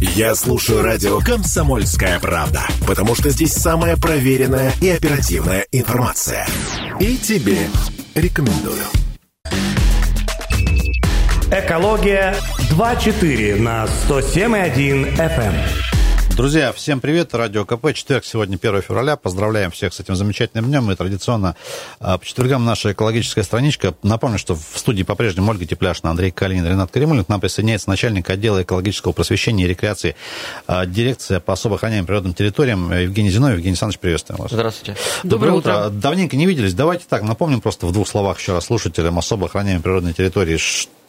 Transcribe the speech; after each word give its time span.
Я 0.00 0.34
слушаю 0.34 0.82
радио 0.82 1.20
«Комсомольская 1.20 2.20
правда», 2.20 2.62
потому 2.86 3.14
что 3.14 3.30
здесь 3.30 3.54
самая 3.54 3.96
проверенная 3.96 4.72
и 4.82 4.90
оперативная 4.90 5.66
информация. 5.72 6.46
И 7.00 7.16
тебе 7.16 7.68
рекомендую. 8.14 8.82
Экология 11.50 12.34
2.4 12.70 13.58
на 13.58 13.86
107.1 14.08 15.16
FM. 15.16 15.85
Друзья, 16.36 16.70
всем 16.70 17.00
привет. 17.00 17.34
Радио 17.34 17.64
КП. 17.64 17.94
Четверг, 17.94 18.22
сегодня 18.26 18.58
1 18.60 18.82
февраля. 18.82 19.16
Поздравляем 19.16 19.70
всех 19.70 19.94
с 19.94 20.00
этим 20.00 20.16
замечательным 20.16 20.66
днем. 20.66 20.90
И 20.90 20.94
традиционно 20.94 21.56
а, 21.98 22.18
по 22.18 22.26
четвергам 22.26 22.62
наша 22.66 22.92
экологическая 22.92 23.42
страничка. 23.42 23.94
Напомню, 24.02 24.36
что 24.36 24.54
в 24.54 24.60
студии 24.76 25.02
по-прежнему 25.02 25.50
Ольга 25.50 25.64
Тепляшина, 25.64 26.10
Андрей 26.10 26.30
Калинин, 26.30 26.66
Ренат 26.66 26.90
Каримулин. 26.90 27.24
К 27.24 27.30
нам 27.30 27.40
присоединяется 27.40 27.88
начальник 27.88 28.28
отдела 28.28 28.62
экологического 28.62 29.12
просвещения 29.12 29.64
и 29.64 29.68
рекреации 29.68 30.14
а, 30.66 30.84
дирекция 30.84 31.40
по 31.40 31.54
особо 31.54 31.76
охраняемым 31.76 32.06
природным 32.06 32.34
территориям 32.34 32.92
Евгений 32.92 33.30
Зиновьев. 33.30 33.56
Евгений 33.56 33.72
Александрович, 33.72 33.98
приветствуем 33.98 34.42
вас. 34.42 34.52
Здравствуйте. 34.52 34.94
Доброе, 35.22 35.52
Доброе 35.52 35.58
утро. 35.58 35.86
утро. 35.86 35.88
Давненько 35.88 36.36
не 36.36 36.44
виделись. 36.44 36.74
Давайте 36.74 37.06
так, 37.08 37.22
напомним 37.22 37.62
просто 37.62 37.86
в 37.86 37.92
двух 37.92 38.06
словах 38.06 38.38
еще 38.38 38.52
раз 38.52 38.66
слушателям 38.66 39.18
особо 39.18 39.46
охраняемой 39.46 39.82
природной 39.82 40.12
территории, 40.12 40.58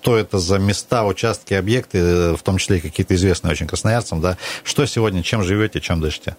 что 0.01 0.17
это 0.17 0.39
за 0.39 0.57
места, 0.57 1.03
участки, 1.03 1.53
объекты, 1.53 2.33
в 2.33 2.41
том 2.41 2.59
числе 2.59 2.77
и 2.77 2.79
какие-то 2.79 3.13
известные 3.13 3.51
очень 3.51 3.67
красноярцам, 3.67 4.21
да, 4.21 4.37
что 4.63 4.85
сегодня, 4.85 5.21
чем 5.21 5.43
живете, 5.43 5.81
чем 5.81 5.99
дышите? 5.99 6.37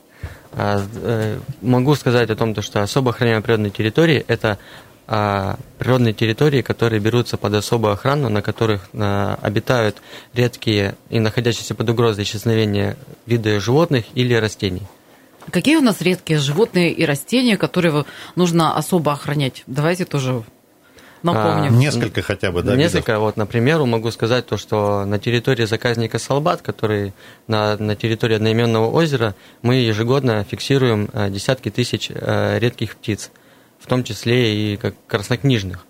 А, 0.52 0.82
э, 1.02 1.38
могу 1.60 1.94
сказать 1.94 2.30
о 2.30 2.34
том, 2.34 2.58
что 2.62 2.82
особо 2.82 3.10
охраняемые 3.10 3.42
природные 3.42 3.70
территории– 3.70 4.24
это 4.28 4.56
а, 5.06 5.58
природные 5.78 6.14
территории, 6.14 6.62
которые 6.62 7.00
берутся 7.00 7.36
под 7.36 7.52
особую 7.54 7.92
охрану, 7.92 8.30
на 8.30 8.40
которых 8.40 8.88
а, 8.94 9.38
обитают 9.42 10.00
редкие 10.32 10.94
и 11.10 11.20
находящиеся 11.20 11.74
под 11.74 11.90
угрозой 11.90 12.24
исчезновения 12.24 12.96
виды 13.26 13.60
животных 13.60 14.06
или 14.14 14.32
растений. 14.32 14.82
Какие 15.50 15.76
у 15.76 15.82
нас 15.82 16.00
редкие 16.00 16.38
животные 16.38 16.90
и 16.90 17.04
растения, 17.04 17.58
которые 17.58 18.06
нужно 18.34 18.76
особо 18.76 19.12
охранять? 19.12 19.62
Давайте 19.66 20.06
тоже 20.06 20.42
Напомним. 21.22 21.74
А, 21.74 21.76
несколько 21.76 22.22
хотя 22.22 22.52
бы, 22.52 22.62
да? 22.62 22.76
Несколько. 22.76 23.12
Видов? 23.12 23.22
Вот, 23.22 23.36
например, 23.36 23.82
могу 23.84 24.10
сказать 24.10 24.46
то, 24.46 24.56
что 24.56 25.04
на 25.04 25.18
территории 25.18 25.64
заказника 25.64 26.18
Салбат, 26.18 26.62
который 26.62 27.12
на, 27.46 27.76
на 27.76 27.96
территории 27.96 28.36
одноименного 28.36 28.90
озера, 28.90 29.34
мы 29.62 29.76
ежегодно 29.76 30.44
фиксируем 30.44 31.08
э, 31.12 31.30
десятки 31.30 31.70
тысяч 31.70 32.10
э, 32.10 32.58
редких 32.58 32.96
птиц, 32.96 33.30
в 33.78 33.86
том 33.86 34.04
числе 34.04 34.74
и 34.74 34.76
как 34.76 34.94
краснокнижных. 35.06 35.84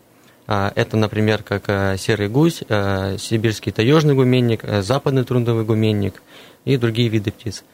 А, 0.47 0.73
это, 0.75 0.97
например, 0.97 1.43
как 1.43 1.65
э, 1.69 1.97
серый 1.99 2.29
гусь, 2.29 2.59
сибирский 2.59 3.73
таежный 3.73 4.15
гуменник, 4.15 4.63
западный 4.81 5.25
трудовый 5.25 5.65
гуменник 5.65 6.23
и 6.65 6.77
другие 6.77 7.09
виды 7.09 7.31
птиц. 7.31 7.65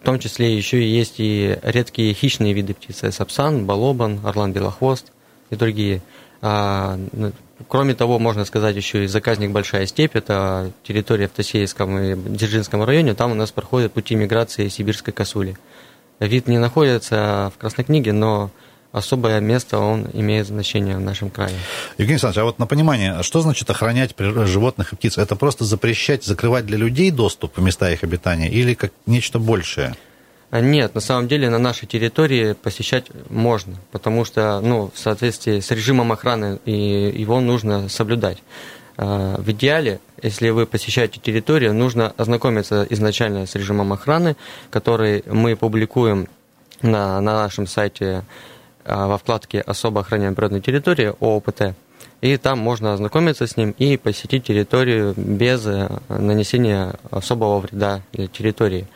В 0.00 0.04
том 0.04 0.18
числе 0.18 0.54
еще 0.54 0.82
и 0.82 0.86
есть 0.86 1.14
и 1.18 1.58
редкие 1.62 2.12
хищные 2.12 2.52
виды 2.52 2.74
птиц. 2.74 3.02
Сапсан, 3.14 3.64
балобан, 3.64 4.20
орлан 4.22 4.52
белохвост 4.52 5.10
и 5.50 5.56
другие. 5.56 6.02
А, 6.46 6.98
ну, 7.12 7.32
кроме 7.68 7.94
того, 7.94 8.18
можно 8.18 8.44
сказать 8.44 8.76
еще 8.76 9.04
и 9.04 9.06
заказник 9.06 9.50
Большая 9.50 9.86
степь, 9.86 10.14
это 10.14 10.72
территория 10.82 11.26
в 11.26 11.30
Тосеевском 11.30 11.98
и 11.98 12.14
Дзержинском 12.36 12.84
районе, 12.84 13.14
там 13.14 13.32
у 13.32 13.34
нас 13.34 13.50
проходят 13.50 13.94
пути 13.94 14.14
миграции 14.14 14.68
сибирской 14.68 15.14
косули. 15.14 15.56
Вид 16.20 16.46
не 16.46 16.58
находится 16.58 17.50
в 17.56 17.58
Красной 17.58 17.84
книге, 17.84 18.12
но 18.12 18.50
особое 18.92 19.40
место 19.40 19.78
он 19.78 20.06
имеет 20.12 20.46
значение 20.46 20.98
в 20.98 21.00
нашем 21.00 21.30
крае. 21.30 21.56
Евгений 21.96 22.16
Александрович, 22.16 22.42
а 22.42 22.44
вот 22.44 22.58
на 22.58 22.66
понимание, 22.66 23.22
что 23.22 23.40
значит 23.40 23.70
охранять 23.70 24.14
животных 24.18 24.92
и 24.92 24.96
птиц? 24.96 25.16
Это 25.16 25.36
просто 25.36 25.64
запрещать, 25.64 26.24
закрывать 26.24 26.66
для 26.66 26.76
людей 26.76 27.10
доступ 27.10 27.56
в 27.56 27.62
места 27.62 27.90
их 27.90 28.04
обитания 28.04 28.50
или 28.50 28.74
как 28.74 28.92
нечто 29.06 29.38
большее? 29.38 29.94
А 30.54 30.60
нет, 30.60 30.94
на 30.94 31.00
самом 31.00 31.26
деле 31.26 31.50
на 31.50 31.58
нашей 31.58 31.86
территории 31.86 32.52
посещать 32.52 33.06
можно, 33.28 33.74
потому 33.90 34.24
что 34.24 34.60
ну, 34.60 34.88
в 34.94 34.96
соответствии 34.96 35.58
с 35.58 35.68
режимом 35.72 36.12
охраны 36.12 36.60
и 36.64 36.72
его 36.72 37.40
нужно 37.40 37.88
соблюдать. 37.88 38.40
А, 38.96 39.36
в 39.36 39.50
идеале, 39.50 39.98
если 40.22 40.50
вы 40.50 40.66
посещаете 40.66 41.18
территорию, 41.18 41.74
нужно 41.74 42.14
ознакомиться 42.16 42.86
изначально 42.88 43.46
с 43.46 43.56
режимом 43.56 43.92
охраны, 43.92 44.36
который 44.70 45.24
мы 45.26 45.56
публикуем 45.56 46.28
на, 46.82 47.20
на 47.20 47.34
нашем 47.42 47.66
сайте 47.66 48.22
а, 48.84 49.08
во 49.08 49.18
вкладке 49.18 49.60
«Особо 49.60 50.02
охраняемая 50.02 50.36
природная 50.36 50.60
территория» 50.60 51.16
ООПТ. 51.18 51.74
И 52.20 52.36
там 52.36 52.60
можно 52.60 52.92
ознакомиться 52.92 53.48
с 53.48 53.56
ним 53.56 53.74
и 53.76 53.96
посетить 53.96 54.44
территорию 54.44 55.14
без 55.16 55.66
э, 55.66 55.90
нанесения 56.08 56.94
особого 57.10 57.58
вреда 57.58 58.02
для 58.12 58.28
территории. 58.28 58.86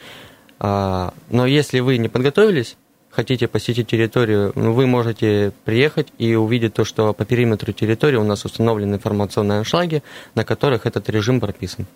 А, 0.60 1.14
но 1.30 1.46
если 1.46 1.80
вы 1.80 1.98
не 1.98 2.08
подготовились, 2.08 2.76
хотите 3.10 3.48
посетить 3.48 3.88
территорию, 3.88 4.52
ну, 4.54 4.72
вы 4.72 4.86
можете 4.86 5.52
приехать 5.64 6.08
и 6.19 6.34
увидеть 6.34 6.74
то, 6.74 6.84
что 6.84 7.12
по 7.12 7.24
периметру 7.24 7.72
территории 7.72 8.16
у 8.16 8.24
нас 8.24 8.44
установлены 8.44 8.94
информационные 8.97 9.58
аншлаги, 9.58 10.02
на 10.34 10.44
которых 10.44 10.86
этот 10.86 11.08
режим 11.08 11.41
прописан. 11.41 11.86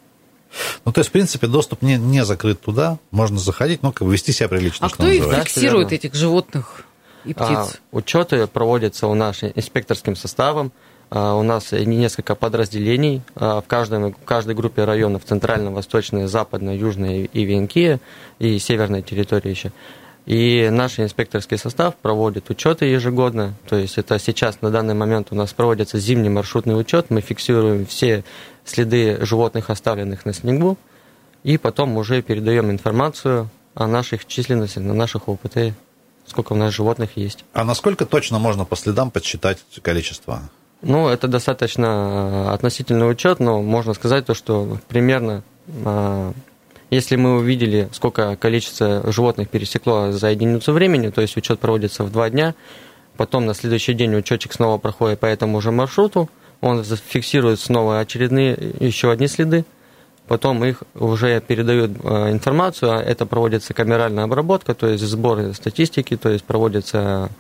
Ну, 0.85 0.93
то 0.93 1.01
есть, 1.01 1.09
в 1.09 1.13
принципе, 1.13 1.47
доступ 1.47 1.83
не, 1.83 1.97
не 1.97 2.25
закрыт 2.25 2.61
туда, 2.61 2.99
можно 3.11 3.39
заходить, 3.39 3.83
но 3.83 3.93
как 3.93 4.07
бы 4.07 4.13
вести 4.13 4.33
себя 4.33 4.49
прилично. 4.49 4.87
А 4.87 4.91
кто 4.91 5.09
их 5.09 5.25
фиксирует, 5.25 5.93
этих 5.93 6.15
животных 6.15 6.85
и 7.25 7.33
птиц? 7.33 7.49
А, 7.49 7.69
учеты 7.93 8.47
проводятся 8.47 9.07
у 9.07 9.15
нас 9.15 9.43
инспекторским 9.43 10.15
составом, 10.15 10.73
а, 10.77 10.92
у 11.15 11.43
нас 11.43 11.73
несколько 11.73 12.35
подразделений 12.35 13.21
а, 13.35 13.61
в, 13.61 13.67
каждом, 13.67 14.15
в 14.15 14.25
каждой 14.25 14.55
группе 14.55 14.85
районов, 14.85 15.25
центральная, 15.27 15.71
восточная, 15.71 16.27
западная, 16.27 16.75
южная 16.75 17.25
и 17.25 17.45
Венкия, 17.45 18.01
и 18.39 18.59
северная 18.59 19.03
территория 19.03 19.51
еще. 19.51 19.73
И 20.25 20.69
наш 20.71 20.99
инспекторский 21.01 21.59
состав 21.59 21.97
проводит 21.97 22.49
учеты 22.49 22.87
ежегодно. 22.87 23.55
То 23.69 23.77
есть 23.77 23.99
это 23.99 24.19
сейчас 24.19 24.63
на 24.63 24.71
данный 24.71 24.95
момент 24.95 25.29
у 25.33 25.35
нас 25.35 25.53
проводится 25.53 25.99
зимний 25.99 26.31
маршрутный 26.31 26.81
учет. 26.81 27.11
Мы 27.11 27.21
фиксируем 27.21 27.85
все 27.87 28.25
следы 28.65 29.19
животных, 29.27 29.69
оставленных 29.69 30.25
на 30.25 30.33
снегу, 30.33 30.79
и 31.43 31.59
потом 31.59 31.97
уже 31.97 32.23
передаем 32.23 32.71
информацию 32.71 33.51
о 33.75 33.87
наших 33.87 34.27
численности 34.27 34.79
на 34.79 34.95
наших 34.95 35.29
ОПТ, 35.29 35.75
сколько 36.27 36.53
у 36.53 36.57
нас 36.57 36.73
животных 36.73 37.17
есть. 37.17 37.45
А 37.53 37.65
насколько 37.65 38.07
точно 38.07 38.39
можно 38.39 38.65
по 38.65 38.77
следам 38.77 39.11
подсчитать 39.11 39.59
количество? 39.83 40.43
Ну, 40.83 41.09
это 41.09 41.29
достаточно 41.29 41.87
э, 41.87 42.55
относительный 42.55 43.09
учет, 43.09 43.39
но 43.39 43.63
можно 43.63 43.95
сказать 43.95 44.27
то, 44.27 44.35
что 44.35 44.79
примерно, 44.89 45.45
э, 45.69 46.33
если 46.91 47.15
мы 47.15 47.37
увидели, 47.37 47.89
сколько 47.93 48.35
количество 48.35 49.11
животных 49.13 49.49
пересекло 49.49 50.11
за 50.11 50.31
единицу 50.31 50.73
времени, 50.73 51.11
то 51.11 51.21
есть 51.21 51.37
учет 51.37 51.61
проводится 51.61 52.03
в 52.03 52.11
два 52.11 52.29
дня, 52.31 52.57
потом 53.17 53.47
на 53.47 53.55
следующий 53.55 53.95
день 53.95 54.17
учетчик 54.17 54.53
снова 54.53 54.79
проходит 54.79 55.21
по 55.21 55.27
этому 55.27 55.61
же 55.61 55.71
маршруту, 55.71 56.29
он 56.61 56.83
фиксирует 56.85 57.61
снова 57.61 58.01
очередные 58.01 58.59
еще 58.81 59.13
одни 59.13 59.29
следы, 59.29 59.65
потом 60.27 60.65
их 60.65 60.83
уже 60.97 61.41
передают 61.41 61.93
э, 62.03 62.33
информацию, 62.33 62.91
а 62.91 63.01
это 63.01 63.25
проводится 63.25 63.73
камеральная 63.73 64.25
обработка, 64.25 64.75
то 64.75 64.89
есть 64.89 65.05
сбор 65.05 65.55
статистики, 65.55 66.17
то 66.17 66.29
есть 66.29 66.43
проводится 66.45 67.31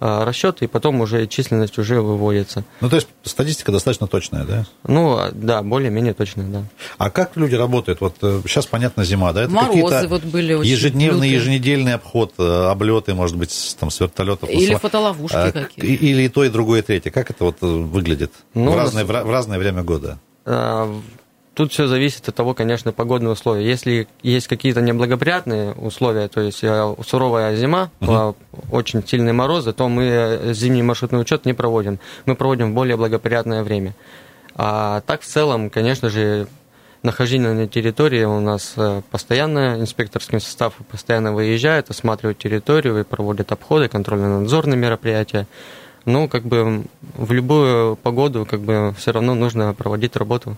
расчеты, 0.00 0.64
и 0.64 0.68
потом 0.68 1.00
уже 1.00 1.26
численность 1.26 1.78
уже 1.78 2.00
выводится. 2.00 2.64
Ну, 2.80 2.88
то 2.88 2.96
есть 2.96 3.08
статистика 3.22 3.72
достаточно 3.72 4.06
точная, 4.06 4.44
да? 4.44 4.66
Ну, 4.86 5.20
да, 5.32 5.62
более-менее 5.62 6.14
точная, 6.14 6.46
да. 6.46 6.64
А 6.98 7.10
как 7.10 7.36
люди 7.36 7.54
работают? 7.54 8.00
Вот 8.00 8.16
сейчас, 8.20 8.66
э, 8.66 8.68
понятно, 8.70 9.04
зима, 9.04 9.32
да? 9.32 9.42
Это 9.44 9.52
Морозы 9.52 10.08
вот 10.08 10.24
были 10.24 10.54
очень 10.54 10.70
Ежедневный, 10.70 11.28
лютые. 11.28 11.34
еженедельный 11.34 11.94
обход, 11.94 12.34
э, 12.38 12.42
облеты, 12.70 13.14
может 13.14 13.36
быть, 13.36 13.76
там, 13.78 13.90
с 13.90 14.00
вертолетов. 14.00 14.50
Или 14.50 14.74
фотоловушки 14.74 15.36
а, 15.36 15.52
какие-то. 15.52 16.04
Или 16.04 16.22
и 16.22 16.28
то, 16.28 16.44
и 16.44 16.48
другое, 16.48 16.80
и 16.80 16.82
третье. 16.82 17.10
Как 17.10 17.30
это 17.30 17.44
вот 17.44 17.56
э, 17.62 17.66
выглядит 17.66 18.32
ну, 18.54 18.72
в, 18.72 18.76
разное, 18.76 19.04
в 19.04 19.30
разное 19.30 19.58
время 19.58 19.82
года? 19.82 20.18
Тут 21.54 21.72
все 21.72 21.86
зависит 21.86 22.28
от 22.28 22.34
того, 22.34 22.52
конечно, 22.52 22.92
погодные 22.92 23.30
условия. 23.30 23.64
Если 23.64 24.08
есть 24.22 24.48
какие-то 24.48 24.80
неблагоприятные 24.80 25.72
условия, 25.74 26.26
то 26.26 26.40
есть 26.40 26.64
э, 26.64 26.94
суровая 27.06 27.54
зима, 27.54 27.90
угу. 28.00 28.34
очень 28.72 29.06
сильные 29.06 29.32
морозы, 29.32 29.72
то 29.72 29.88
мы 29.88 30.04
э, 30.04 30.52
зимний 30.52 30.82
маршрутный 30.82 31.20
учет 31.20 31.44
не 31.46 31.52
проводим. 31.52 32.00
Мы 32.26 32.34
проводим 32.34 32.72
в 32.72 32.74
более 32.74 32.96
благоприятное 32.96 33.62
время. 33.62 33.94
А 34.56 35.00
так 35.02 35.20
в 35.22 35.26
целом, 35.26 35.70
конечно 35.70 36.10
же, 36.10 36.48
нахождение 37.04 37.52
на 37.52 37.68
территории 37.68 38.24
у 38.24 38.40
нас 38.40 38.74
постоянно, 39.12 39.76
инспекторский 39.78 40.40
состав 40.40 40.74
постоянно 40.90 41.32
выезжает, 41.32 41.88
осматривает 41.88 42.38
территорию 42.38 42.98
и 42.98 43.04
проводит 43.04 43.52
обходы, 43.52 43.88
контрольно-надзорные 43.88 44.76
мероприятия. 44.76 45.46
Ну, 46.04 46.28
как 46.28 46.42
бы 46.42 46.84
в 47.16 47.32
любую 47.32 47.96
погоду, 47.96 48.44
как 48.44 48.60
бы 48.60 48.92
все 48.98 49.12
равно 49.12 49.34
нужно 49.34 49.72
проводить 49.72 50.16
работу. 50.16 50.56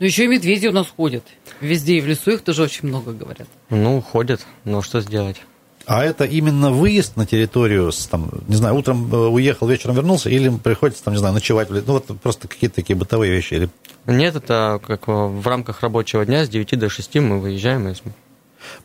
Ну, 0.00 0.06
еще 0.06 0.24
и 0.24 0.28
медведи 0.28 0.66
у 0.66 0.72
нас 0.72 0.86
ходят. 0.96 1.24
Везде 1.60 1.98
и 1.98 2.00
в 2.00 2.06
лесу 2.06 2.30
их 2.30 2.40
тоже 2.40 2.62
очень 2.62 2.88
много 2.88 3.12
говорят. 3.12 3.46
Ну, 3.68 4.00
ходят, 4.00 4.40
но 4.64 4.80
что 4.80 5.02
сделать? 5.02 5.36
А 5.84 6.02
это 6.02 6.24
именно 6.24 6.70
выезд 6.70 7.16
на 7.16 7.26
территорию, 7.26 7.92
там, 8.10 8.30
не 8.48 8.56
знаю, 8.56 8.76
утром 8.76 9.12
э, 9.12 9.16
уехал, 9.16 9.68
вечером 9.68 9.96
вернулся, 9.96 10.30
или 10.30 10.48
приходится, 10.48 11.04
там, 11.04 11.12
не 11.12 11.18
знаю, 11.18 11.34
ночевать? 11.34 11.68
Ну, 11.68 11.82
вот 11.86 12.06
просто 12.22 12.48
какие-то 12.48 12.76
такие 12.76 12.96
бытовые 12.96 13.30
вещи. 13.30 13.54
Или... 13.54 13.68
Нет, 14.06 14.36
это 14.36 14.80
как 14.86 15.06
в 15.06 15.46
рамках 15.46 15.82
рабочего 15.82 16.24
дня 16.24 16.46
с 16.46 16.48
9 16.48 16.78
до 16.78 16.88
6 16.88 17.16
мы 17.16 17.38
выезжаем. 17.38 17.88
И... 17.88 17.94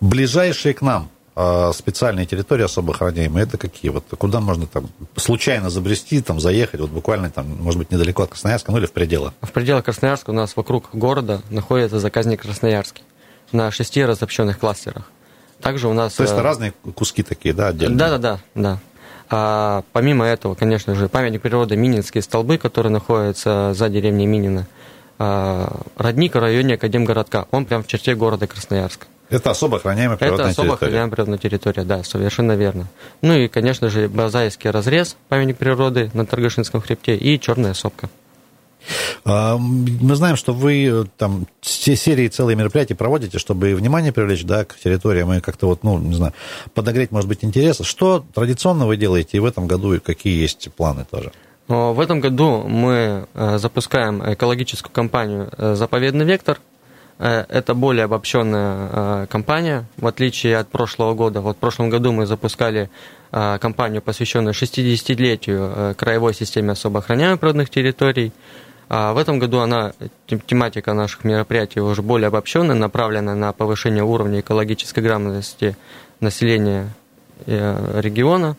Ближайшие 0.02 0.74
к 0.74 0.82
нам 0.82 1.10
специальные 1.36 2.26
территории 2.26 2.64
особо 2.64 2.94
охраняемые, 2.94 3.44
это 3.44 3.58
какие? 3.58 3.92
Вот 3.92 4.06
куда 4.18 4.40
можно 4.40 4.68
там 4.68 4.88
случайно 5.18 5.70
забрести, 5.70 6.22
там 6.22 6.40
заехать, 6.40 6.80
вот 6.80 6.90
буквально 6.90 7.30
там, 7.30 7.48
может 7.60 7.78
быть, 7.78 7.92
недалеко 7.92 8.24
от 8.24 8.30
Красноярска, 8.30 8.72
ну 8.72 8.78
или 8.78 8.86
в 8.86 8.94
пределах? 8.94 9.34
В 9.42 9.52
пределах 9.52 9.84
Красноярска 9.84 10.30
у 10.30 10.34
нас 10.34 10.56
вокруг 10.56 10.90
города 10.94 11.42
находится 11.50 12.00
заказник 12.00 12.44
Красноярский 12.44 13.04
на 13.52 13.70
шести 13.72 14.04
разобщенных 14.06 14.60
кластерах. 14.60 15.12
Также 15.62 15.88
у 15.88 15.94
нас... 15.94 16.14
То 16.14 16.24
есть 16.24 16.34
это 16.34 16.42
э, 16.42 16.46
разные 16.46 16.74
куски 16.94 17.24
такие, 17.24 17.54
да, 17.54 17.68
отдельные? 17.68 17.98
Да, 17.98 18.10
да, 18.12 18.18
да, 18.18 18.40
да. 18.56 18.80
А, 19.30 19.84
помимо 19.94 20.26
этого, 20.26 20.56
конечно 20.56 20.96
же, 20.96 21.10
памятник 21.10 21.42
природы 21.42 21.76
Мининские 21.76 22.22
столбы, 22.22 22.58
которые 22.58 22.92
находятся 22.92 23.74
за 23.74 23.90
деревней 23.90 24.28
Минина. 24.28 24.68
А, 25.18 25.82
родник 25.96 26.36
в 26.36 26.40
районе 26.40 26.76
Академгородка, 26.76 27.48
он 27.52 27.66
прям 27.66 27.84
в 27.84 27.88
черте 27.88 28.16
города 28.16 28.48
Красноярска. 28.48 29.08
Это 29.30 29.52
особо 29.52 29.78
охраняемая 29.78 30.18
природная 30.18 30.46
Это 30.46 30.52
особо 30.52 30.68
территория. 30.70 30.88
охраняемая 30.88 31.12
природная 31.12 31.38
территория, 31.38 31.84
да, 31.84 32.04
совершенно 32.04 32.54
верно. 32.54 32.88
Ну 33.22 33.34
и, 33.34 33.48
конечно 33.48 33.90
же, 33.90 34.08
Базайский 34.08 34.70
разрез, 34.70 35.18
памятник 35.30 35.58
природы 35.58 36.12
на 36.14 36.26
Торгашинском 36.26 36.82
хребте 36.82 37.16
и 37.16 37.40
Черная 37.40 37.74
сопка. 37.74 38.10
А, 39.24 39.58
мы 39.58 40.16
знаем, 40.16 40.36
что 40.36 40.54
вы 40.54 40.86
э, 40.86 41.06
там 41.18 41.48
все 41.62 41.96
серии, 41.96 42.28
целые 42.28 42.56
мероприятия 42.56 42.94
проводите, 42.94 43.40
чтобы 43.40 43.74
внимание 43.74 44.12
привлечь 44.12 44.44
да, 44.44 44.64
к 44.64 44.78
территориям 44.78 45.34
и 45.34 45.42
как-то 45.42 45.66
вот, 45.66 45.84
ну, 45.84 45.98
не 45.98 46.14
знаю, 46.14 46.34
подогреть, 46.76 47.12
может 47.12 47.28
быть, 47.28 47.44
интерес. 47.44 47.80
Что 47.82 48.24
традиционно 48.34 48.86
вы 48.86 48.98
делаете 48.98 49.38
и 49.38 49.40
в 49.40 49.46
этом 49.46 49.66
году, 49.66 49.94
и 49.94 50.00
какие 50.00 50.40
есть 50.40 50.72
планы 50.74 51.06
тоже? 51.10 51.32
В 51.68 52.00
этом 52.00 52.20
году 52.20 52.64
мы 52.68 53.26
э, 53.34 53.58
запускаем 53.58 54.22
экологическую 54.34 54.94
кампанию 54.94 55.50
э, 55.58 55.74
«Заповедный 55.74 56.26
вектор», 56.26 56.60
это 57.18 57.74
более 57.74 58.06
обобщенная 58.06 58.90
э, 58.92 59.28
компания, 59.30 59.86
в 59.98 60.06
отличие 60.06 60.58
от 60.58 60.68
прошлого 60.68 61.14
года. 61.14 61.42
Вот 61.42 61.56
в 61.56 61.60
прошлом 61.60 61.90
году 61.90 62.12
мы 62.12 62.26
запускали 62.26 62.90
э, 63.32 63.58
кампанию, 63.60 64.02
посвященную 64.02 64.54
60-летию 64.54 65.96
краевой 65.96 66.34
системе 66.34 66.72
особо 66.72 67.00
охраняемых 67.00 67.40
природных 67.40 67.70
территорий. 67.70 68.34
А 68.90 69.14
в 69.14 69.18
этом 69.18 69.40
году 69.40 69.60
она, 69.60 69.94
тематика 70.28 70.94
наших 70.94 71.24
мероприятий 71.24 71.80
уже 71.80 72.02
более 72.02 72.28
обобщенная, 72.28 72.76
направлена 72.76 73.34
на 73.34 73.52
повышение 73.54 74.04
уровня 74.04 74.42
экологической 74.42 75.00
грамотности 75.00 75.76
населения 76.20 76.90
региона. 77.48 78.58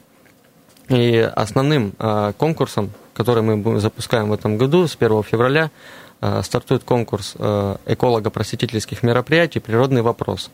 И 0.88 1.16
основным 1.18 1.92
конкурсом, 2.38 2.90
который 3.14 3.42
мы 3.44 3.78
запускаем 3.78 4.30
в 4.30 4.32
этом 4.32 4.56
году 4.56 4.88
с 4.88 4.96
1 4.98 5.22
февраля, 5.22 5.70
Э, 5.70 6.05
стартует 6.42 6.84
конкурс 6.84 7.34
э, 7.38 7.76
эколого-просветительских 7.86 9.02
мероприятий 9.02 9.60
«Природный 9.60 10.02
вопрос». 10.02 10.50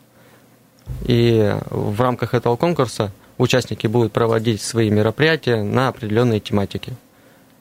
И 1.02 1.54
в 1.70 2.00
рамках 2.00 2.34
этого 2.34 2.56
конкурса 2.56 3.12
участники 3.38 3.86
будут 3.86 4.12
проводить 4.12 4.60
свои 4.60 4.90
мероприятия 4.90 5.62
на 5.62 5.88
определенные 5.88 6.40
тематики. 6.40 6.94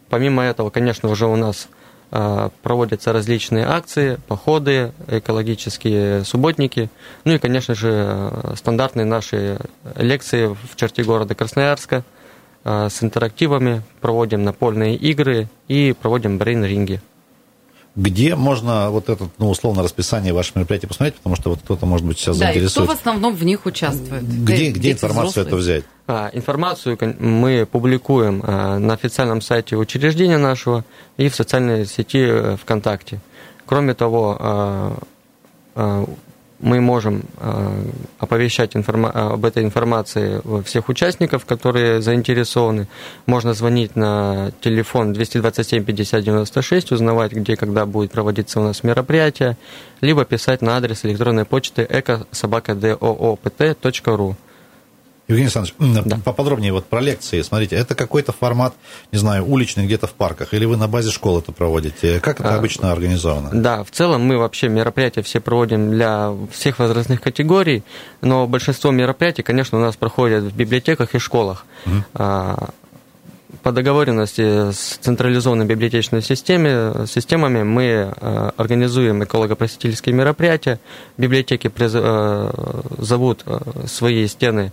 Помимо 0.10 0.44
этого, 0.44 0.70
конечно, 0.72 1.10
уже 1.10 1.28
у 1.28 1.36
нас 1.36 1.70
э, 2.12 2.50
проводятся 2.64 3.14
различные 3.14 3.66
акции, 3.66 4.18
походы, 4.28 4.92
экологические 5.08 6.26
субботники, 6.26 6.90
ну 7.24 7.34
и, 7.34 7.38
конечно 7.38 7.76
же, 7.76 8.32
стандартные 8.56 9.06
наши 9.06 9.60
лекции 9.96 10.48
в 10.48 10.76
черте 10.76 11.04
города 11.04 11.36
Красноярска 11.36 12.04
с 12.64 13.02
интерактивами, 13.02 13.82
проводим 14.02 14.44
напольные 14.44 14.96
игры 14.96 15.48
и 15.68 15.96
проводим 16.00 16.38
брейн-ринги 16.38 17.00
где 17.96 18.36
можно 18.36 18.90
вот 18.90 19.10
это, 19.10 19.28
ну, 19.38 19.50
условно, 19.50 19.84
расписание 19.84 20.34
ваших 20.34 20.56
мероприятий 20.56 20.88
посмотреть, 20.88 21.16
потому 21.16 21.36
что 21.36 21.50
вот 21.50 21.60
кто-то, 21.60 21.86
может 21.86 22.06
быть, 22.06 22.18
сейчас 22.18 22.38
да, 22.38 22.46
заинтересует. 22.46 22.86
И 22.86 22.88
кто 22.88 22.96
в 22.96 22.98
основном 22.98 23.36
в 23.36 23.44
них 23.44 23.66
участвует? 23.66 24.24
Где, 24.24 24.72
где 24.72 24.92
информацию 24.94 25.46
это 25.46 25.56
взять? 25.58 25.84
А, 26.08 26.30
информацию 26.32 26.98
мы 27.20 27.66
публикуем 27.66 28.42
а, 28.46 28.80
на 28.80 28.94
официальном 28.94 29.42
сайте 29.42 29.76
учреждения 29.76 30.38
нашего 30.38 30.86
и 31.18 31.28
в 31.28 31.36
социальной 31.36 31.86
сети 31.86 32.22
э, 32.22 32.58
ВКонтакте. 32.58 33.20
Кроме 33.66 33.94
того, 33.94 34.38
а, 34.40 34.98
мы 36.62 36.82
можем 36.82 37.24
э, 37.38 37.86
оповещать 38.20 38.76
информа- 38.76 39.12
об 39.12 39.46
этой 39.46 39.64
информации 39.64 40.42
всех 40.64 40.90
участников, 40.90 41.46
которые 41.46 42.02
заинтересованы. 42.02 42.88
Можно 43.26 43.54
звонить 43.54 43.96
на 43.96 44.52
телефон 44.62 45.14
227 45.14 45.84
50 45.84 46.24
96, 46.24 46.92
узнавать, 46.92 47.32
где 47.34 47.54
и 47.54 47.56
когда 47.56 47.86
будет 47.86 48.12
проводиться 48.12 48.60
у 48.60 48.64
нас 48.64 48.84
мероприятие, 48.84 49.58
либо 50.02 50.26
писать 50.26 50.62
на 50.62 50.76
адрес 50.78 51.06
электронной 51.06 51.46
почты 51.46 51.84
ecosobaka.doopt.ru. 51.84 54.36
Евгений 55.32 55.52
Александрович, 55.54 56.06
да. 56.06 56.18
поподробнее 56.24 56.74
вот 56.74 56.86
про 56.86 57.02
лекции. 57.02 57.42
Смотрите, 57.42 57.76
это 57.76 57.96
какой-то 57.96 58.32
формат, 58.32 58.74
не 59.12 59.18
знаю, 59.18 59.46
уличный 59.46 59.86
где-то 59.86 60.08
в 60.08 60.14
парках, 60.14 60.54
или 60.54 60.66
вы 60.66 60.78
на 60.78 60.88
базе 60.88 61.12
школы 61.12 61.40
это 61.40 61.52
проводите? 61.52 62.20
Как 62.20 62.40
это 62.40 62.56
а, 62.56 62.58
обычно 62.58 62.92
организовано? 62.92 63.50
Да, 63.54 63.84
в 63.84 63.92
целом 63.92 64.22
мы 64.22 64.38
вообще 64.38 64.70
мероприятия 64.70 65.22
все 65.22 65.40
проводим 65.40 65.92
для 65.92 66.34
всех 66.52 66.80
возрастных 66.80 67.22
категорий, 67.22 67.84
но 68.22 68.48
большинство 68.48 68.92
мероприятий, 68.92 69.44
конечно, 69.44 69.78
у 69.78 69.82
нас 69.82 69.96
проходят 69.96 70.44
в 70.44 70.56
библиотеках 70.56 71.16
и 71.16 71.20
школах. 71.20 71.66
Угу. 71.86 72.68
По 73.64 73.72
договоренности 73.72 74.72
с 74.72 74.98
централизованной 75.02 75.66
библиотечной 75.66 76.24
системе, 76.24 77.06
системами 77.06 77.64
мы 77.64 78.12
а, 78.16 78.54
организуем 78.58 79.24
эколого-просветительские 79.24 80.16
мероприятия. 80.16 80.80
Библиотеки 81.18 81.72
э, 81.78 82.52
зовут 82.98 83.44
э, 83.46 83.60
свои 83.88 84.26
стены 84.28 84.72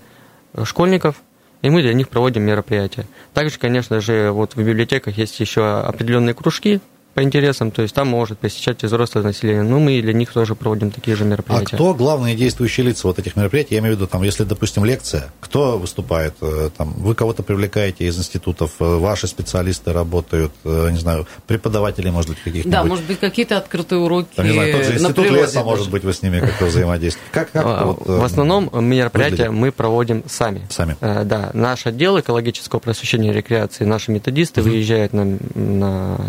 школьников, 0.64 1.16
и 1.62 1.70
мы 1.70 1.82
для 1.82 1.94
них 1.94 2.08
проводим 2.08 2.42
мероприятия. 2.42 3.06
Также, 3.34 3.58
конечно 3.58 4.00
же, 4.00 4.30
вот 4.30 4.54
в 4.54 4.58
библиотеках 4.58 5.18
есть 5.18 5.38
еще 5.40 5.80
определенные 5.80 6.34
кружки, 6.34 6.80
по 7.18 7.22
интересам, 7.24 7.72
то 7.72 7.82
есть 7.82 7.96
там 7.96 8.06
может 8.06 8.38
посещать 8.38 8.84
и 8.84 8.86
взрослое 8.86 9.24
население. 9.24 9.64
Ну, 9.64 9.80
мы 9.80 10.00
для 10.00 10.12
них 10.12 10.32
тоже 10.32 10.54
проводим 10.54 10.92
такие 10.92 11.16
же 11.16 11.24
мероприятия. 11.24 11.74
А 11.74 11.76
кто 11.76 11.92
главные 11.92 12.36
действующие 12.36 12.86
лица 12.86 13.08
вот 13.08 13.18
этих 13.18 13.34
мероприятий? 13.34 13.74
Я 13.74 13.80
имею 13.80 13.96
в 13.96 13.98
виду, 13.98 14.06
там, 14.06 14.22
если, 14.22 14.44
допустим, 14.44 14.84
лекция, 14.84 15.32
кто 15.40 15.78
выступает? 15.78 16.34
Э, 16.42 16.70
там, 16.76 16.92
вы 16.92 17.16
кого-то 17.16 17.42
привлекаете 17.42 18.06
из 18.06 18.16
институтов, 18.16 18.70
э, 18.78 18.84
ваши 18.98 19.26
специалисты 19.26 19.92
работают, 19.92 20.52
э, 20.64 20.90
не 20.92 20.98
знаю, 20.98 21.26
преподаватели, 21.48 22.08
может 22.08 22.30
быть, 22.30 22.38
каких-нибудь? 22.38 22.70
Да, 22.70 22.84
может 22.84 23.04
быть, 23.04 23.18
какие-то 23.18 23.56
открытые 23.56 23.98
уроки 23.98 24.28
там, 24.36 24.46
не 24.46 24.52
знаю, 24.52 24.74
тот 24.74 24.84
же 24.84 24.92
институт 24.92 25.16
природе, 25.16 25.42
леса, 25.42 25.64
может 25.64 25.90
быть, 25.90 26.04
вы 26.04 26.12
с 26.12 26.22
ними 26.22 26.38
как-то 26.38 26.66
взаимодействуете. 26.66 27.30
Как, 27.32 27.50
как 27.50 27.64
а, 27.66 27.84
вот, 27.84 28.06
в 28.06 28.22
основном 28.22 28.70
мероприятия 28.72 29.48
выглядит? 29.48 29.60
мы 29.60 29.72
проводим 29.72 30.22
сами. 30.28 30.68
Сами? 30.70 30.96
Да, 31.00 31.50
наш 31.52 31.84
отдел 31.84 32.20
экологического 32.20 32.78
просвещения 32.78 33.30
и 33.30 33.32
рекреации, 33.32 33.82
наши 33.82 34.12
методисты 34.12 34.60
угу. 34.60 34.70
выезжают 34.70 35.12
на, 35.12 35.36
на 35.56 36.20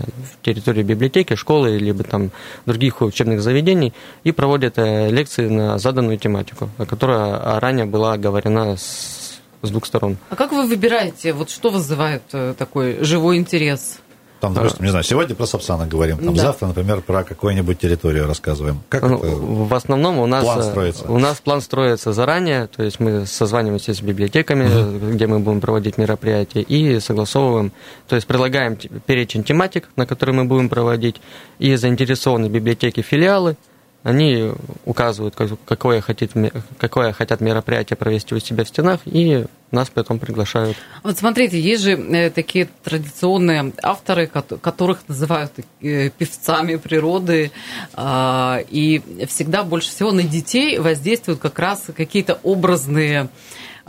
территорию 0.42 0.79
территории 0.80 0.84
библиотеки, 0.84 1.36
школы, 1.36 1.78
либо 1.78 2.04
там 2.04 2.32
других 2.66 3.02
учебных 3.02 3.42
заведений 3.42 3.94
и 4.24 4.32
проводят 4.32 4.78
э, 4.78 5.10
лекции 5.12 5.48
на 5.48 5.78
заданную 5.78 6.18
тематику, 6.18 6.70
которая 6.78 7.60
ранее 7.60 7.86
была 7.86 8.14
оговорена 8.14 8.76
с, 8.78 9.40
с 9.62 9.70
двух 9.70 9.86
сторон. 9.86 10.18
А 10.30 10.36
как 10.36 10.52
вы 10.52 10.68
выбираете, 10.68 11.34
вот 11.34 11.50
что 11.50 11.70
вызывает 11.70 12.24
э, 12.34 12.54
такой 12.58 13.04
живой 13.04 13.38
интерес? 13.38 14.00
Там, 14.40 14.54
допустим, 14.54 14.86
не 14.86 14.90
знаю, 14.90 15.04
сегодня 15.04 15.36
про 15.36 15.46
Сапсана 15.46 15.86
говорим, 15.86 16.18
там 16.18 16.34
да. 16.34 16.44
завтра, 16.44 16.68
например, 16.68 17.02
про 17.02 17.24
какую-нибудь 17.24 17.78
территорию 17.78 18.26
рассказываем. 18.26 18.82
Как 18.88 19.04
ну, 19.04 19.18
это 19.18 19.28
в 19.36 19.74
основном 19.74 20.20
у 20.20 20.26
нас 20.26 20.44
план 20.44 20.64
строится? 20.64 21.12
У 21.12 21.18
нас 21.20 21.40
план 21.40 21.62
строится 21.62 22.14
заранее, 22.14 22.68
то 22.68 22.84
есть 22.84 23.00
мы 23.00 23.26
созваниваемся 23.26 23.94
с 23.94 24.02
библиотеками, 24.02 24.66
угу. 24.66 25.14
где 25.14 25.28
мы 25.28 25.40
будем 25.40 25.60
проводить 25.60 25.98
мероприятия, 25.98 26.62
и 26.62 27.00
согласовываем, 27.00 27.74
то 28.08 28.16
есть 28.16 28.28
предлагаем 28.28 28.78
перечень 29.06 29.44
тематик, 29.44 29.90
на 29.98 30.06
которые 30.06 30.36
мы 30.36 30.46
будем 30.46 30.70
проводить, 30.70 31.18
и 31.60 31.76
заинтересованные 31.76 32.50
библиотеки, 32.50 33.02
филиалы, 33.02 33.58
они 34.04 34.52
указывают, 34.86 35.36
какое, 35.66 36.02
хотят, 36.02 36.32
какое 36.78 37.12
хотят 37.12 37.42
мероприятие 37.42 37.98
провести 37.98 38.34
у 38.34 38.40
себя 38.40 38.64
в 38.64 38.68
стенах, 38.70 39.02
и 39.06 39.46
нас 39.72 39.90
потом 39.90 40.20
приглашают. 40.20 40.78
Вот 41.04 41.18
смотрите, 41.18 41.60
есть 41.60 41.84
же 41.84 41.92
э, 41.92 42.30
такие 42.30 42.70
традиционные 42.84 43.74
авторы, 43.84 44.28
которых 44.28 45.08
называют 45.08 45.52
э, 45.82 46.10
певцами 46.10 46.78
природы, 46.78 47.52
а, 47.94 48.60
и 48.70 49.02
всегда 49.28 49.64
больше 49.64 49.90
всего 49.90 50.12
на 50.12 50.24
детей 50.24 50.80
воздействуют 50.80 51.40
как 51.40 51.60
раз 51.60 51.88
какие-то 51.96 52.40
образные 52.44 53.30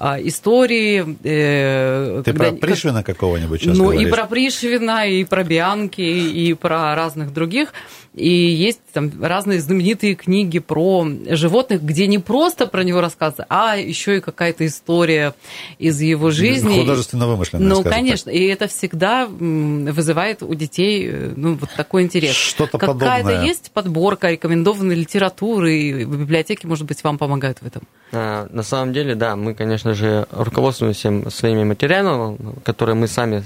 истории. 0.01 1.17
Э, 1.25 2.23
Ты 2.25 2.33
когда... 2.33 2.51
про 2.51 2.57
Пришвина 2.57 3.03
какого-нибудь 3.03 3.61
сейчас 3.61 3.77
Ну, 3.77 3.85
говоришь? 3.85 4.09
и 4.09 4.11
про 4.11 4.27
Пришвина, 4.27 5.07
и 5.09 5.25
про 5.25 5.45
Бианки, 5.45 6.01
и 6.01 6.55
про 6.55 6.95
разных 6.95 7.33
других. 7.33 7.73
И 8.15 8.29
есть 8.29 8.81
там 8.93 9.13
разные 9.23 9.61
знаменитые 9.61 10.17
книги 10.17 10.59
про 10.59 11.07
животных, 11.29 11.83
где 11.83 12.09
не 12.09 12.19
просто 12.19 12.67
про 12.67 12.83
него 12.83 13.01
рассказывают, 13.01 13.47
а 13.51 13.77
еще 13.77 14.17
и 14.17 14.21
какая-то 14.21 14.67
история 14.67 15.35
из 15.79 16.01
его 16.01 16.31
жизни. 16.31 16.81
Художественно 16.81 17.29
вымышленная, 17.29 17.69
Ну, 17.69 17.85
конечно. 17.85 18.33
Так. 18.33 18.35
И 18.35 18.45
это 18.47 18.67
всегда 18.67 19.27
вызывает 19.27 20.43
у 20.43 20.53
детей 20.55 21.09
э, 21.09 21.33
ну, 21.37 21.55
вот 21.55 21.71
такой 21.77 22.03
интерес. 22.03 22.35
Что-то 22.35 22.79
Какая-то 22.79 23.45
есть 23.45 23.71
подборка 23.71 24.31
рекомендованной 24.31 24.97
литературы, 24.97 25.79
и 25.79 26.05
библиотеки, 26.05 26.67
может 26.67 26.87
быть, 26.87 27.05
вам 27.05 27.17
помогают 27.17 27.59
в 27.61 27.67
этом? 27.67 27.83
А, 28.13 28.49
на 28.51 28.65
самом 28.65 28.93
деле, 28.93 29.15
да, 29.15 29.37
мы, 29.37 29.55
конечно 29.55 29.90
же, 29.95 30.27
руководствуемся 30.31 31.31
своими 31.31 31.65
материалами, 31.65 32.39
которые 32.65 32.95
мы 32.95 33.09
сами 33.09 33.43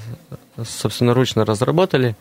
собственноручно 0.62 1.44
разработали, 1.44 2.16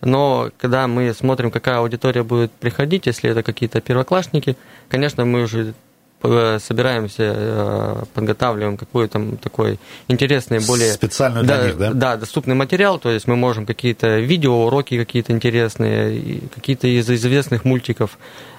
но 0.00 0.50
когда 0.58 0.86
мы 0.86 1.12
смотрим, 1.14 1.50
какая 1.50 1.78
аудитория 1.78 2.22
будет 2.22 2.52
приходить, 2.52 3.06
если 3.06 3.30
это 3.30 3.42
какие-то 3.42 3.80
первоклассники, 3.80 4.56
конечно, 4.88 5.24
мы 5.24 5.42
уже 5.42 5.74
э, 6.22 6.58
собираемся, 6.60 7.34
э, 7.36 8.04
подготавливаем 8.14 8.76
какой-то 8.76 9.36
такой 9.42 9.78
интересный, 10.08 10.60
более... 10.60 10.92
Специальную 10.92 11.44
для 11.44 11.56
да, 11.56 11.66
них, 11.66 11.78
да? 11.78 11.92
Да, 11.92 12.16
доступный 12.16 12.54
материал, 12.54 12.98
то 12.98 13.10
есть 13.10 13.26
мы 13.26 13.36
можем 13.36 13.66
какие-то 13.66 14.18
видеоуроки 14.18 14.98
какие-то 14.98 15.32
интересные, 15.32 16.42
какие-то 16.54 16.86
из 16.86 17.10
известных 17.10 17.64
мультиков 17.64 18.18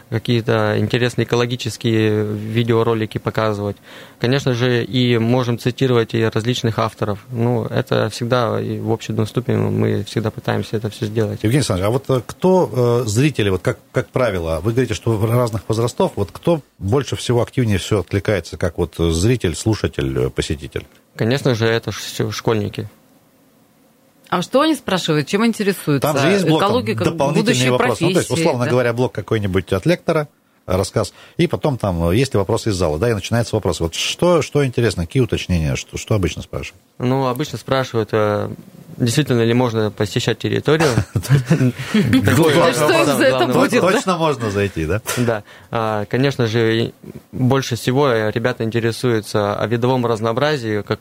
какие-то 0.10 0.76
интересные 0.78 1.26
экологические 1.26 2.26
видеоролики 2.26 3.18
показывать. 3.18 3.78
Конечно 4.20 4.54
же, 4.54 4.84
и 4.84 5.18
можем 5.18 5.58
цитировать 5.60 6.14
и 6.14 6.24
различных 6.24 6.80
авторов. 6.80 7.20
Ну, 7.32 7.66
это 7.66 8.10
всегда 8.10 8.60
и 8.60 8.80
в 8.80 8.92
общем 8.92 9.16
доступе, 9.16 9.56
мы 9.56 10.04
всегда 10.04 10.32
пытаемся 10.32 10.78
это 10.78 10.90
все 10.90 11.06
сделать. 11.06 11.40
Евгений 11.44 11.60
Александрович, 11.60 11.88
а 11.88 11.92
вот 11.92 12.10
э, 12.10 12.22
кто 12.26 13.02
э, 13.04 13.08
зрители, 13.08 13.50
вот 13.50 13.62
как, 13.62 13.80
как 13.92 14.10
правило, 14.10 14.60
вы 14.64 14.72
говорите, 14.72 14.94
что 14.94 15.20
разных 15.26 15.64
возрастов, 15.68 16.14
вот 16.16 16.30
кто 16.32 16.62
больше 16.78 17.16
всего 17.16 17.42
активнее 17.42 17.78
все 17.78 18.00
откликается, 18.00 18.58
как 18.58 18.78
вот 18.78 18.96
зритель, 18.98 19.56
слушатель, 19.56 20.18
э, 20.18 20.30
посетитель? 20.30 20.86
Конечно 21.16 21.56
же, 21.56 21.66
это 21.66 21.92
школьники. 21.92 22.90
А 24.30 24.42
что 24.42 24.62
они 24.62 24.76
спрашивают, 24.76 25.28
чем 25.28 25.46
интересуются? 25.46 26.14
Там 26.14 26.18
же 26.18 26.30
есть 26.30 26.46
блок, 26.46 26.62
Экология, 26.62 26.96
там, 26.96 27.04
дополнительные 27.06 27.72
вопросы. 27.72 28.04
Ну, 28.04 28.14
то 28.14 28.20
есть, 28.20 28.30
условно 28.30 28.66
да? 28.66 28.72
говоря, 28.72 28.94
блок 28.94 29.12
какой-нибудь 29.12 29.74
от 29.74 29.86
лектора, 29.86 30.28
рассказ, 30.78 31.14
и 31.38 31.48
потом 31.48 31.78
там 31.78 32.12
есть 32.12 32.34
ли 32.34 32.38
вопросы 32.38 32.70
из 32.70 32.76
зала, 32.76 33.00
да, 33.00 33.10
и 33.10 33.14
начинается 33.14 33.56
вопрос. 33.56 33.80
Вот 33.80 33.96
что, 33.96 34.42
что 34.42 34.66
интересно, 34.66 35.06
какие 35.06 35.24
уточнения, 35.24 35.76
что, 35.76 35.98
что 35.98 36.16
обычно 36.16 36.42
спрашивают? 36.42 36.82
Ну, 37.00 37.28
обычно 37.28 37.58
спрашивают, 37.58 38.10
э, 38.12 38.50
действительно 38.98 39.42
ли 39.42 39.54
можно 39.54 39.90
посещать 39.90 40.38
территорию. 40.38 40.90
Что 41.92 43.16
за 43.18 43.24
это 43.24 43.48
будет? 43.48 43.82
Точно 43.82 44.18
можно 44.18 44.52
зайти, 44.52 44.86
да? 44.86 45.02
Да. 45.18 45.44
А, 45.72 46.06
конечно 46.06 46.48
же, 46.48 46.94
больше 47.32 47.76
всего 47.76 48.12
ребята 48.30 48.64
интересуются 48.64 49.56
о 49.56 49.66
видовом 49.68 50.06
разнообразии, 50.06 50.82
как 50.82 51.00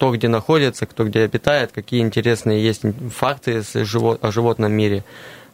кто 0.00 0.12
где 0.12 0.28
находится, 0.28 0.86
кто 0.86 1.04
где 1.04 1.20
обитает, 1.24 1.72
какие 1.72 2.00
интересные 2.00 2.64
есть 2.64 2.80
факты 3.14 3.62
о 4.22 4.32
животном 4.32 4.72
мире. 4.72 5.04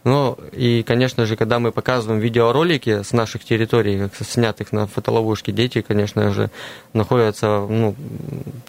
Ну 0.05 0.39
и, 0.53 0.85
конечно 0.85 1.27
же, 1.27 1.35
когда 1.35 1.59
мы 1.59 1.73
показываем 1.73 2.21
видеоролики 2.21 3.03
с 3.03 3.13
наших 3.13 3.45
территорий, 3.45 4.09
снятых 4.21 4.71
на 4.71 4.87
фотоловушке, 4.87 5.51
дети, 5.51 5.83
конечно 5.83 6.31
же, 6.31 6.51
находятся, 6.93 7.67
ну, 7.69 7.97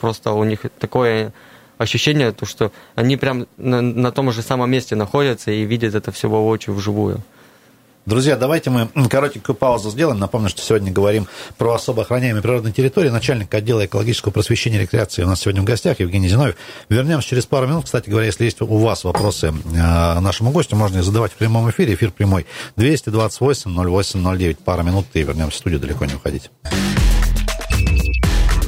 просто 0.01 0.31
у 0.31 0.43
них 0.46 0.62
такое 0.79 1.31
ощущение, 1.77 2.31
то, 2.31 2.48
что 2.48 2.72
они 2.96 3.15
прям 3.15 3.46
на, 3.57 3.81
на 3.81 4.12
том 4.12 4.31
же 4.31 4.41
самом 4.41 4.72
месте 4.72 4.96
находятся 4.96 5.51
и 5.51 5.62
видят 5.62 5.93
это 5.93 6.12
все 6.12 6.27
воочию, 6.27 6.74
вживую. 6.74 7.22
Друзья, 8.08 8.38
давайте 8.38 8.70
мы 8.70 8.88
коротенькую 9.10 9.54
паузу 9.54 9.90
сделаем. 9.90 10.18
Напомню, 10.18 10.48
что 10.48 10.62
сегодня 10.62 10.94
говорим 10.94 11.28
про 11.58 11.74
особо 11.74 12.04
охраняемые 12.04 12.42
природные 12.42 12.72
территории. 12.72 13.10
Начальник 13.10 13.54
отдела 13.54 13.86
экологического 13.86 14.32
просвещения 14.32 14.78
и 14.78 14.82
рекреации 14.84 15.24
у 15.24 15.28
нас 15.28 15.42
сегодня 15.42 15.62
в 15.62 15.66
гостях 15.66 16.00
Евгений 16.00 16.30
Зиновьев. 16.30 16.56
Вернемся 16.88 17.28
через 17.28 17.46
пару 17.46 17.68
минут. 17.68 17.84
Кстати 17.84 18.10
говоря, 18.10 18.28
если 18.28 18.46
есть 18.46 18.62
у 18.62 18.78
вас 18.78 19.04
вопросы 19.04 19.48
э, 19.48 20.20
нашему 20.22 20.52
гостю, 20.52 20.78
можно 20.78 21.00
их 21.00 21.04
задавать 21.04 21.34
в 21.34 21.36
прямом 21.36 21.70
эфире. 21.70 21.96
Эфир 21.96 22.12
прямой 22.12 22.46
228 22.78 23.76
0809. 23.76 24.60
Пара 24.60 24.84
минут 24.84 25.08
и 25.14 25.24
вернемся 25.24 25.58
в 25.58 25.60
студию. 25.60 25.82
Далеко 25.82 26.06
не 26.06 26.14
уходить. 26.14 26.50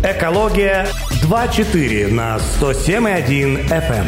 Экология 0.04 0.86
2.4 1.24 2.12
на 2.12 2.40
107.1 2.60 3.70
FM. 3.70 4.06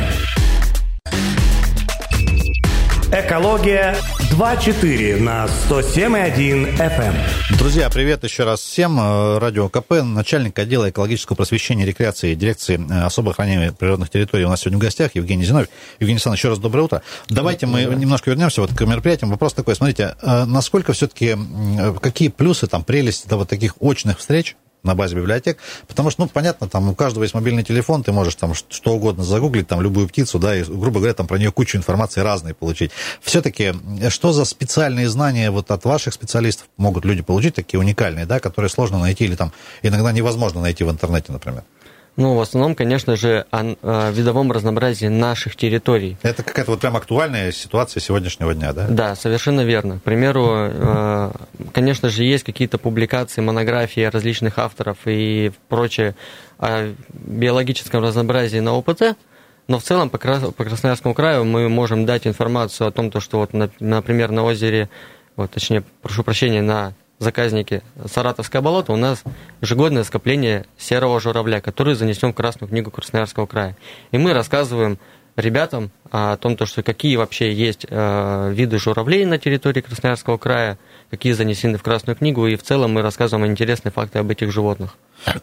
Экология 3.14 3.96
2.4 4.32 5.20
на 5.20 5.46
107.1 5.46 6.78
FM. 6.78 7.14
Друзья, 7.58 7.90
привет 7.90 8.24
еще 8.24 8.46
раз 8.46 8.62
всем. 8.62 8.98
Э, 8.98 9.40
Радио 9.40 9.68
КП, 9.68 10.04
начальник 10.04 10.58
отдела 10.58 10.90
экологического 10.90 11.36
просвещения 11.36 11.84
и 11.84 11.86
рекреации 11.86 12.34
дирекции 12.34 12.80
э, 12.80 13.04
особо 13.04 13.32
охраняемых 13.32 13.78
природных 13.78 14.10
территорий 14.10 14.46
у 14.46 14.50
нас 14.50 14.62
сегодня 14.62 14.78
в 14.78 14.82
гостях 14.82 15.16
Евгений 15.16 15.44
Зиновьев. 15.44 15.68
Евгений 16.00 16.16
Александрович, 16.16 16.40
еще 16.40 16.50
раз 16.50 16.60
доброе 16.60 16.84
утро. 16.84 17.02
Давайте 17.28 17.66
мы 17.66 17.84
немножко 17.84 18.30
вернемся 18.30 18.62
вот 18.62 18.74
к 18.74 18.82
мероприятиям. 18.86 19.32
Вопрос 19.32 19.54
такой, 19.54 19.76
смотрите, 19.76 20.16
э, 20.22 20.46
насколько 20.46 20.94
все-таки, 20.94 21.36
какие 22.02 22.30
плюсы, 22.30 22.68
там, 22.68 22.86
прелести 22.86 23.28
да, 23.28 23.36
вот 23.36 23.50
таких 23.50 23.76
очных 23.82 24.20
встреч 24.20 24.56
на 24.84 24.96
базе 24.96 25.16
библиотек, 25.16 25.58
потому 25.88 26.10
что, 26.10 26.24
ну, 26.24 26.28
понятно, 26.28 26.68
там 26.68 26.90
у 26.90 26.96
каждого 26.96 27.24
есть 27.24 27.34
мобильный 27.36 27.64
телефон, 27.64 28.04
ты 28.04 28.12
можешь 28.12 28.36
там 28.36 28.54
что 28.54 28.94
угодно 28.94 29.24
загуглить, 29.24 29.68
там 29.68 29.82
любую 29.82 30.08
птицу, 30.08 30.40
да, 30.40 30.56
и, 30.56 30.64
грубо 30.64 31.00
говоря, 31.00 31.14
там 31.14 31.28
про 31.28 31.38
нее 31.38 31.52
кучу 31.52 31.78
информации 31.78 32.22
разной 32.22 32.54
получить. 32.54 32.92
Все-таки, 33.22 33.74
что 34.10 34.34
за 34.34 34.46
специальные 34.46 35.10
знания 35.10 35.52
вот 35.52 35.72
от 35.72 35.86
ваших 35.86 36.14
специалистов 36.14 36.68
могут 36.78 37.06
люди 37.06 37.22
получить, 37.22 37.56
такие 37.56 37.80
уникальные, 37.80 38.26
да, 38.26 38.40
которые 38.40 38.70
сложно 38.70 39.00
найти 39.00 39.26
или 39.26 39.36
там 39.36 39.52
иногда 39.82 40.12
невозможно 40.12 40.62
найти 40.62 40.84
в 40.84 40.90
интернете, 40.90 41.32
например? 41.32 41.64
Ну, 42.18 42.36
в 42.36 42.42
основном, 42.42 42.76
конечно 42.76 43.16
же, 43.16 43.46
о, 43.52 44.12
видовом 44.12 44.52
разнообразии 44.52 45.08
наших 45.08 45.56
территорий. 45.56 46.18
Это 46.22 46.44
какая-то 46.44 46.72
вот 46.72 46.82
прям 46.82 46.98
актуальная 46.98 47.52
ситуация 47.52 48.02
сегодняшнего 48.02 48.54
дня, 48.54 48.74
да? 48.74 48.88
Да, 48.90 49.16
совершенно 49.16 49.62
верно. 49.62 50.00
К 50.00 50.04
примеру, 50.04 50.52
э, 50.56 51.32
конечно 51.74 52.10
же, 52.10 52.24
есть 52.24 52.44
какие-то 52.44 52.78
публикации, 52.78 53.42
монографии 53.42 54.02
различных 54.02 54.60
авторов 54.60 54.98
и 55.06 55.52
прочее 55.70 56.16
о 56.60 56.94
биологическом 57.14 58.04
разнообразии 58.04 58.60
на 58.60 58.78
ОПТ, 58.78 59.16
но 59.68 59.80
в 59.80 59.84
целом 59.84 60.10
по, 60.10 60.18
Красноярскому 60.18 61.14
краю 61.14 61.46
мы 61.46 61.70
можем 61.70 62.06
дать 62.06 62.28
информацию 62.28 62.88
о 62.88 62.92
том, 62.92 63.10
что 63.22 63.38
вот, 63.38 63.52
например, 63.80 64.32
на 64.32 64.44
озере, 64.44 64.90
вот, 65.38 65.52
точнее, 65.52 65.84
прошу 66.02 66.24
прощения, 66.24 66.62
на 66.62 66.94
заказники 67.22 67.84
Саратовское 68.06 68.62
болото, 68.62 68.92
у 68.92 68.98
нас 68.98 69.24
ежегодное 69.62 70.04
скопление 70.04 70.66
серого 70.78 71.20
журавля, 71.20 71.62
который 71.62 71.94
занесен 71.94 72.34
в 72.34 72.36
Красную 72.36 72.70
книгу 72.70 72.92
Красноярского 72.92 73.46
края. 73.46 73.78
И 74.12 74.18
мы 74.18 74.34
рассказываем 74.34 74.98
ребятам 75.42 75.92
о 76.12 76.38
том, 76.38 76.58
что 76.66 76.84
какие 76.84 77.16
вообще 77.16 77.54
есть 77.54 77.86
э, 77.90 78.52
виды 78.54 78.78
журавлей 78.78 79.26
на 79.26 79.38
территории 79.38 79.82
Красноярского 79.82 80.38
края, 80.38 80.78
какие 81.10 81.34
занесены 81.34 81.78
в 81.78 81.84
Красную 81.84 82.16
книгу, 82.16 82.48
и 82.48 82.56
в 82.56 82.64
целом 82.64 82.94
мы 82.94 83.02
рассказываем 83.02 83.50
интересные 83.50 83.92
факты 83.92 84.20
об 84.20 84.30
этих 84.30 84.52
животных. 84.52 84.96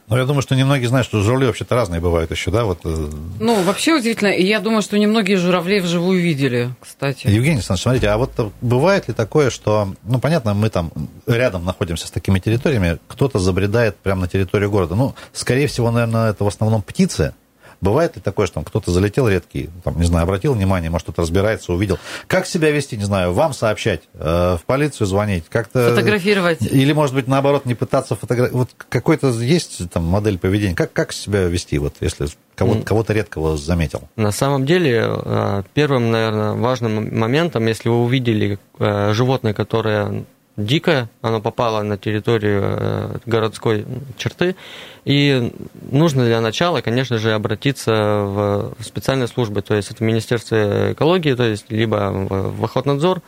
Ну, 0.09 0.17
я 0.17 0.25
думаю, 0.25 0.43
что 0.43 0.57
немногие 0.57 0.89
знают, 0.89 1.07
что 1.07 1.21
журавли 1.21 1.47
вообще-то 1.47 1.75
разные 1.75 2.01
бывают 2.01 2.31
еще, 2.31 2.51
да? 2.51 2.65
Вот... 2.65 2.81
Э, 2.85 3.11
ну, 3.39 3.63
вообще 3.63 3.95
удивительно. 3.95 4.29
И 4.29 4.45
я 4.45 4.61
думаю, 4.61 4.83
что 4.83 4.99
немногие 4.99 5.37
журавлей 5.37 5.81
вживую 5.81 6.21
видели, 6.21 6.71
кстати. 6.81 7.27
Евгений 7.27 7.57
Александрович, 7.57 7.83
смотрите, 7.83 8.09
а 8.09 8.19
вот 8.19 8.33
бывает 8.61 9.09
ли 9.09 9.15
такое, 9.15 9.51
что, 9.51 9.95
ну, 10.03 10.19
понятно, 10.19 10.55
мы 10.55 10.69
там 10.69 10.91
рядом 11.27 11.65
находимся 11.65 12.07
с 12.09 12.11
такими 12.11 12.41
территориями, 12.41 12.99
кто-то 13.09 13.39
забредает 13.39 13.97
прямо 13.97 14.23
на 14.23 14.29
территорию 14.29 14.71
города. 14.71 14.95
Ну, 14.95 15.15
скорее 15.33 15.67
всего, 15.67 15.91
наверное, 15.91 16.31
это 16.31 16.45
в 16.45 16.49
основном 16.49 16.83
птицы, 16.83 17.35
Бывает 17.81 18.17
ли 18.17 18.23
такое, 18.23 18.47
что 18.47 18.55
там 18.55 18.65
кто-то 18.65 18.91
залетел 18.91 19.29
редкий, 19.29 19.71
там, 19.85 19.99
не 19.99 20.07
знаю, 20.07 20.25
обратил 20.25 20.55
внимание, 20.55 20.91
может, 20.91 21.05
кто-то 21.05 21.23
разбирается, 21.23 21.73
увидел. 21.73 21.99
Как 22.27 22.47
себя 22.47 22.71
вести, 22.71 22.97
не 22.97 23.05
знаю, 23.05 23.33
вам 23.33 23.53
сообщать, 23.53 24.03
э, 24.15 24.57
в 24.61 24.65
полицию 24.67 25.07
звонить, 25.07 25.45
как-то... 25.49 25.91
Фотографировать. 25.91 26.63
Или, 26.63 26.93
может 26.93 27.15
быть, 27.15 27.29
наоборот, 27.29 27.67
не 27.67 27.75
пытаться 27.75 28.17
фотографировать. 28.17 28.69
Вот 28.77 28.85
какой-то 28.89 29.29
есть 29.31 29.89
там 29.91 30.05
модель 30.05 30.39
поведения. 30.39 30.75
Как, 30.75 30.93
как 30.93 31.13
себя 31.13 31.45
вести, 31.45 31.79
вот, 31.79 31.95
если 32.01 32.27
кого-то, 32.57 32.83
кого-то 32.83 33.13
редкого 33.13 33.57
заметил? 33.57 34.03
На 34.17 34.33
самом 34.33 34.67
деле, 34.67 35.05
э, 35.07 35.63
первым, 35.75 36.11
наверное, 36.11 36.53
важным 36.55 37.17
моментом, 37.17 37.67
если 37.67 37.89
вы 37.89 38.03
увидели 38.03 38.59
э, 38.79 39.13
животное, 39.13 39.55
которое 39.55 40.25
дикое, 40.59 41.09
оно 41.23 41.41
попало 41.41 41.83
на 41.83 41.97
территорию 41.97 42.63
э, 42.65 43.19
городской 43.25 43.87
черты, 44.17 44.57
и 45.05 45.53
нужно 45.91 46.25
для 46.25 46.41
начала, 46.41 46.81
конечно 46.81 47.19
же, 47.19 47.33
обратиться 47.33 47.93
в 47.93 48.75
специальные 48.81 49.29
службы, 49.29 49.63
то 49.63 49.75
есть 49.75 49.91
это 49.91 50.05
Министерство 50.05 50.93
экологии, 50.93 51.35
то 51.35 51.45
есть 51.45 51.71
либо 51.71 52.11
в 52.13 52.65
Охотнадзор, 52.65 53.23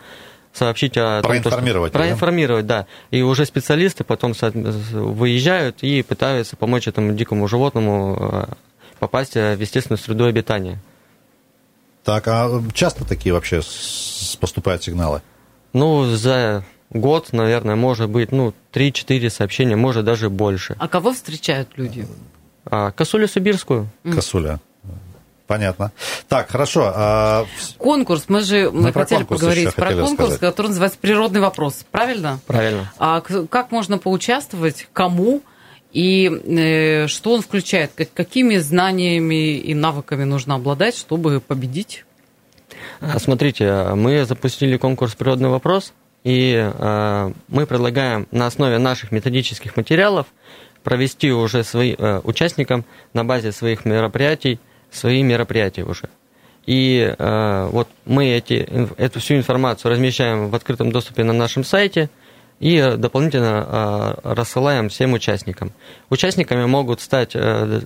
сообщить 0.52 0.96
о 0.96 1.22
проинформировать, 1.22 1.92
том, 1.92 2.00
что... 2.00 2.08
проинформировать, 2.08 2.66
да? 2.66 2.80
да. 2.80 3.16
И 3.16 3.22
уже 3.22 3.46
специалисты 3.46 4.02
потом 4.02 4.34
выезжают 4.34 5.82
и 5.82 6.02
пытаются 6.02 6.56
помочь 6.56 6.88
этому 6.88 7.12
дикому 7.12 7.46
животному 7.46 8.16
э, 8.18 8.44
попасть 8.98 9.34
в 9.34 9.60
естественную 9.60 9.98
среду 9.98 10.24
обитания. 10.24 10.80
Так, 12.02 12.26
а 12.26 12.60
часто 12.74 13.04
такие 13.04 13.32
вообще 13.32 13.60
поступают 14.40 14.82
сигналы? 14.82 15.22
Ну, 15.72 16.04
за 16.04 16.64
год, 16.90 17.32
наверное, 17.32 17.76
может 17.76 18.10
быть, 18.10 18.32
ну, 18.32 18.52
3-4 18.72 19.30
сообщения, 19.30 19.76
может 19.76 20.04
даже 20.04 20.28
больше. 20.28 20.76
А 20.78 20.88
кого 20.88 21.12
встречают 21.12 21.68
люди? 21.76 22.06
А, 22.64 22.90
Косулю 22.90 23.26
Сибирскую. 23.26 23.88
Косуля. 24.04 24.60
Понятно. 25.46 25.90
Так, 26.28 26.48
хорошо. 26.48 26.92
А... 26.94 27.44
Конкурс. 27.76 28.26
Мы 28.28 28.42
же 28.42 28.70
мы, 28.70 28.82
Мы 28.82 28.92
хотели 28.92 29.24
поговорить 29.24 29.74
про 29.74 29.86
хотели 29.86 30.00
конкурс, 30.02 30.34
сказать. 30.34 30.40
который 30.40 30.68
называется 30.68 30.98
«Природный 31.00 31.40
вопрос». 31.40 31.84
Правильно? 31.90 32.38
Правильно. 32.46 32.92
А 32.98 33.20
как 33.20 33.72
можно 33.72 33.98
поучаствовать, 33.98 34.86
кому 34.92 35.42
и 35.92 36.28
э, 36.28 37.08
что 37.08 37.32
он 37.32 37.40
включает? 37.42 37.90
Как- 37.96 38.12
какими 38.12 38.58
знаниями 38.58 39.56
и 39.56 39.74
навыками 39.74 40.22
нужно 40.22 40.54
обладать, 40.54 40.96
чтобы 40.96 41.40
победить? 41.40 42.04
А, 43.00 43.18
Смотрите, 43.18 43.88
мы 43.96 44.24
запустили 44.24 44.76
конкурс 44.76 45.16
«Природный 45.16 45.48
вопрос», 45.48 45.92
и 46.24 46.54
э, 46.56 47.32
мы 47.48 47.66
предлагаем 47.66 48.26
на 48.30 48.46
основе 48.46 48.78
наших 48.78 49.12
методических 49.12 49.76
материалов 49.76 50.26
провести 50.82 51.32
уже 51.32 51.64
свои, 51.64 51.94
э, 51.96 52.20
участникам 52.24 52.84
на 53.14 53.24
базе 53.24 53.52
своих 53.52 53.84
мероприятий 53.84 54.58
свои 54.90 55.22
мероприятия 55.22 55.84
уже. 55.84 56.08
И 56.66 57.14
э, 57.18 57.68
вот 57.72 57.88
мы 58.04 58.28
эти, 58.28 58.68
эту 58.96 59.20
всю 59.20 59.34
информацию 59.34 59.90
размещаем 59.90 60.50
в 60.50 60.54
открытом 60.54 60.92
доступе 60.92 61.24
на 61.24 61.32
нашем 61.32 61.64
сайте 61.64 62.10
и 62.58 62.94
дополнительно 62.98 63.66
э, 63.66 64.34
рассылаем 64.34 64.88
всем 64.90 65.14
участникам. 65.14 65.72
Участниками 66.10 66.66
могут 66.66 67.00
стать 67.00 67.32
э, 67.34 67.80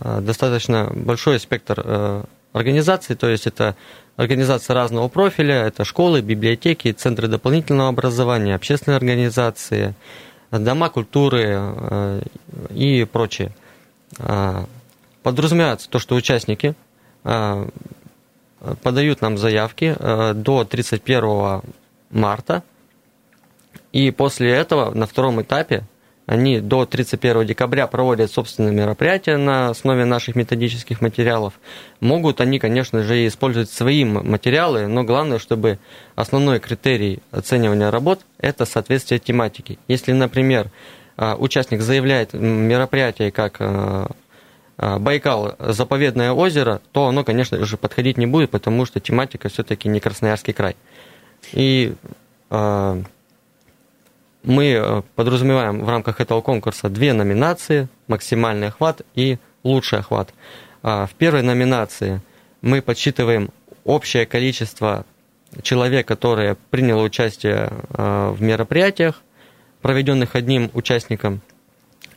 э, 0.00 0.20
достаточно 0.20 0.90
большой 0.94 1.40
спектр 1.40 1.82
э, 1.84 2.22
организаций, 2.52 3.16
то 3.16 3.28
есть 3.28 3.48
это 3.48 3.74
организации 4.16 4.72
разного 4.72 5.08
профиля, 5.08 5.54
это 5.66 5.84
школы, 5.84 6.20
библиотеки, 6.20 6.92
центры 6.92 7.28
дополнительного 7.28 7.88
образования, 7.88 8.54
общественные 8.54 8.96
организации, 8.96 9.94
дома 10.50 10.88
культуры 10.88 11.44
э, 11.48 12.22
и 12.70 13.04
прочее. 13.04 13.52
А, 14.18 14.66
Подразумевается 15.24 15.88
то, 15.88 15.98
что 15.98 16.16
участники 16.16 16.74
а, 17.24 17.66
подают 18.82 19.22
нам 19.22 19.38
заявки 19.38 19.96
э, 19.98 20.34
до 20.34 20.64
31 20.64 21.62
марта, 22.10 22.62
и 23.92 24.10
после 24.10 24.50
этого 24.50 24.92
на 24.94 25.06
втором 25.06 25.40
этапе 25.40 25.84
они 26.26 26.60
до 26.60 26.86
31 26.86 27.46
декабря 27.46 27.86
проводят 27.86 28.30
собственные 28.30 28.72
мероприятия 28.72 29.36
на 29.36 29.68
основе 29.68 30.04
наших 30.04 30.36
методических 30.36 31.00
материалов. 31.00 31.54
Могут 32.00 32.40
они, 32.40 32.58
конечно 32.58 33.02
же, 33.02 33.26
использовать 33.26 33.70
свои 33.70 34.04
материалы, 34.04 34.86
но 34.86 35.04
главное, 35.04 35.38
чтобы 35.38 35.78
основной 36.14 36.60
критерий 36.60 37.20
оценивания 37.30 37.90
работ– 37.90 38.20
это 38.38 38.64
соответствие 38.64 39.20
тематике. 39.20 39.78
Если, 39.86 40.12
например, 40.12 40.70
а, 41.16 41.36
участник 41.36 41.82
заявляет 41.82 42.32
мероприятие 42.32 43.30
как 43.30 43.56
а, 43.60 44.10
а, 44.78 44.98
Байкал 44.98 45.56
заповедное 45.58 46.32
озеро, 46.32 46.80
то 46.92 47.06
оно, 47.06 47.22
конечно 47.22 47.62
же, 47.64 47.76
подходить 47.76 48.16
не 48.16 48.26
будет, 48.26 48.50
потому 48.50 48.86
что 48.86 48.98
тематика 48.98 49.48
все-таки 49.50 49.88
не 49.88 50.00
Красноярский 50.00 50.54
край. 50.54 50.76
И 51.52 51.94
мы 54.44 54.72
э, 54.72 55.02
подразумеваем 55.16 55.84
в 55.84 55.88
рамках 55.88 56.20
этого 56.20 56.40
конкурса 56.40 56.88
две 56.88 57.12
номинации 57.12 57.88
максимальный 58.06 58.68
охват 58.68 59.02
и 59.14 59.38
лучший 59.62 60.00
охват. 60.00 60.32
А, 60.82 61.06
В 61.06 61.14
первой 61.14 61.42
номинации 61.42 62.20
мы 62.60 62.82
подсчитываем 62.82 63.50
общее 63.84 64.26
количество 64.26 65.04
человек, 65.62 66.06
которые 66.06 66.56
приняло 66.70 67.02
участие 67.02 67.70
э, 67.90 68.30
в 68.30 68.42
мероприятиях, 68.42 69.22
проведенных 69.80 70.34
одним 70.34 70.70
участником. 70.74 71.40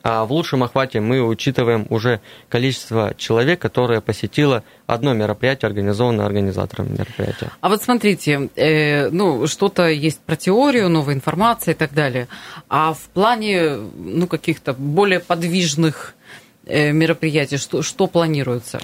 А 0.09 0.23
в 0.23 0.31
лучшем 0.31 0.63
охвате 0.63 1.01
мы 1.01 1.21
учитываем 1.21 1.85
уже 1.89 2.21
количество 2.47 3.13
человек, 3.17 3.59
которое 3.59 3.99
посетило 3.99 4.63
одно 4.85 5.13
мероприятие, 5.13 5.67
организованное 5.67 6.25
организатором 6.25 6.93
мероприятия. 6.93 7.51
А 7.59 7.67
вот 7.67 7.83
смотрите, 7.83 8.49
э, 8.55 9.09
ну, 9.09 9.47
что-то 9.47 9.89
есть 9.89 10.21
про 10.21 10.37
теорию, 10.37 10.87
новая 10.87 11.13
информация 11.13 11.73
и 11.73 11.77
так 11.77 11.93
далее. 11.93 12.29
А 12.69 12.93
в 12.93 13.01
плане, 13.09 13.79
ну, 13.97 14.27
каких-то 14.27 14.71
более 14.71 15.19
подвижных 15.19 16.15
э, 16.65 16.93
мероприятий, 16.93 17.57
что, 17.57 17.81
что 17.81 18.07
планируется? 18.07 18.79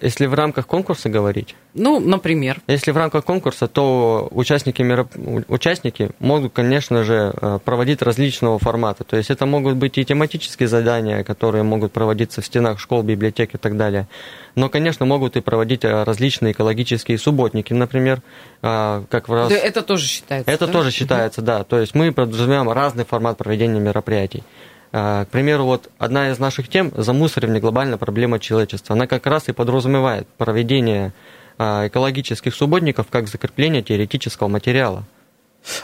Если 0.00 0.26
в 0.26 0.34
рамках 0.34 0.66
конкурса 0.66 1.08
говорить, 1.08 1.54
Ну, 1.74 2.00
например. 2.00 2.60
Если 2.66 2.90
в 2.90 2.96
рамках 2.96 3.24
конкурса, 3.24 3.68
то 3.68 4.28
участники, 4.32 4.82
мероп- 4.82 5.44
участники 5.48 6.10
могут, 6.18 6.52
конечно 6.52 7.04
же, 7.04 7.32
э, 7.40 7.58
проводить 7.64 8.02
различного 8.02 8.58
формата. 8.58 9.04
То 9.04 9.16
есть 9.16 9.30
это 9.30 9.46
могут 9.46 9.76
быть 9.76 9.96
и 9.96 10.04
тематические 10.04 10.68
задания, 10.68 11.22
которые 11.22 11.62
могут 11.62 11.92
проводиться 11.92 12.40
в 12.40 12.46
стенах 12.46 12.80
школ, 12.80 13.02
библиотек 13.02 13.54
и 13.54 13.58
так 13.58 13.76
далее. 13.76 14.08
Но, 14.56 14.68
конечно, 14.68 15.06
могут 15.06 15.36
и 15.36 15.40
проводить 15.40 15.84
э, 15.84 16.02
различные 16.02 16.52
экологические 16.52 17.16
субботники, 17.16 17.72
например, 17.72 18.20
а, 18.62 19.04
как 19.08 19.28
в 19.28 19.32
раз... 19.32 19.52
Это 19.52 19.82
тоже 19.82 20.06
считается. 20.06 20.50
Это 20.50 20.66
да? 20.66 20.72
тоже 20.72 20.90
считается, 20.90 21.40
да. 21.40 21.62
То 21.62 21.78
есть 21.78 21.94
мы 21.94 22.10
подразумеваем 22.12 22.68
разный 22.70 23.04
формат 23.04 23.38
проведения 23.38 23.78
мероприятий. 23.78 24.42
А, 24.92 25.24
К 25.24 25.28
примеру, 25.28 25.64
вот 25.64 25.90
одна 25.98 26.30
из 26.30 26.38
наших 26.38 26.68
тем– 26.68 26.92
замусоривание 26.96 27.60
глобальная 27.60 27.98
проблема 27.98 28.38
человечества. 28.38 28.94
Она 28.94 29.06
как 29.06 29.26
раз 29.26 29.48
и 29.48 29.52
подразумевает 29.52 30.26
проведение 30.38 31.12
а, 31.58 31.86
экологических 31.88 32.54
субботников 32.54 33.08
как 33.10 33.28
закрепление 33.28 33.82
теоретического 33.82 34.48
материала. 34.48 35.04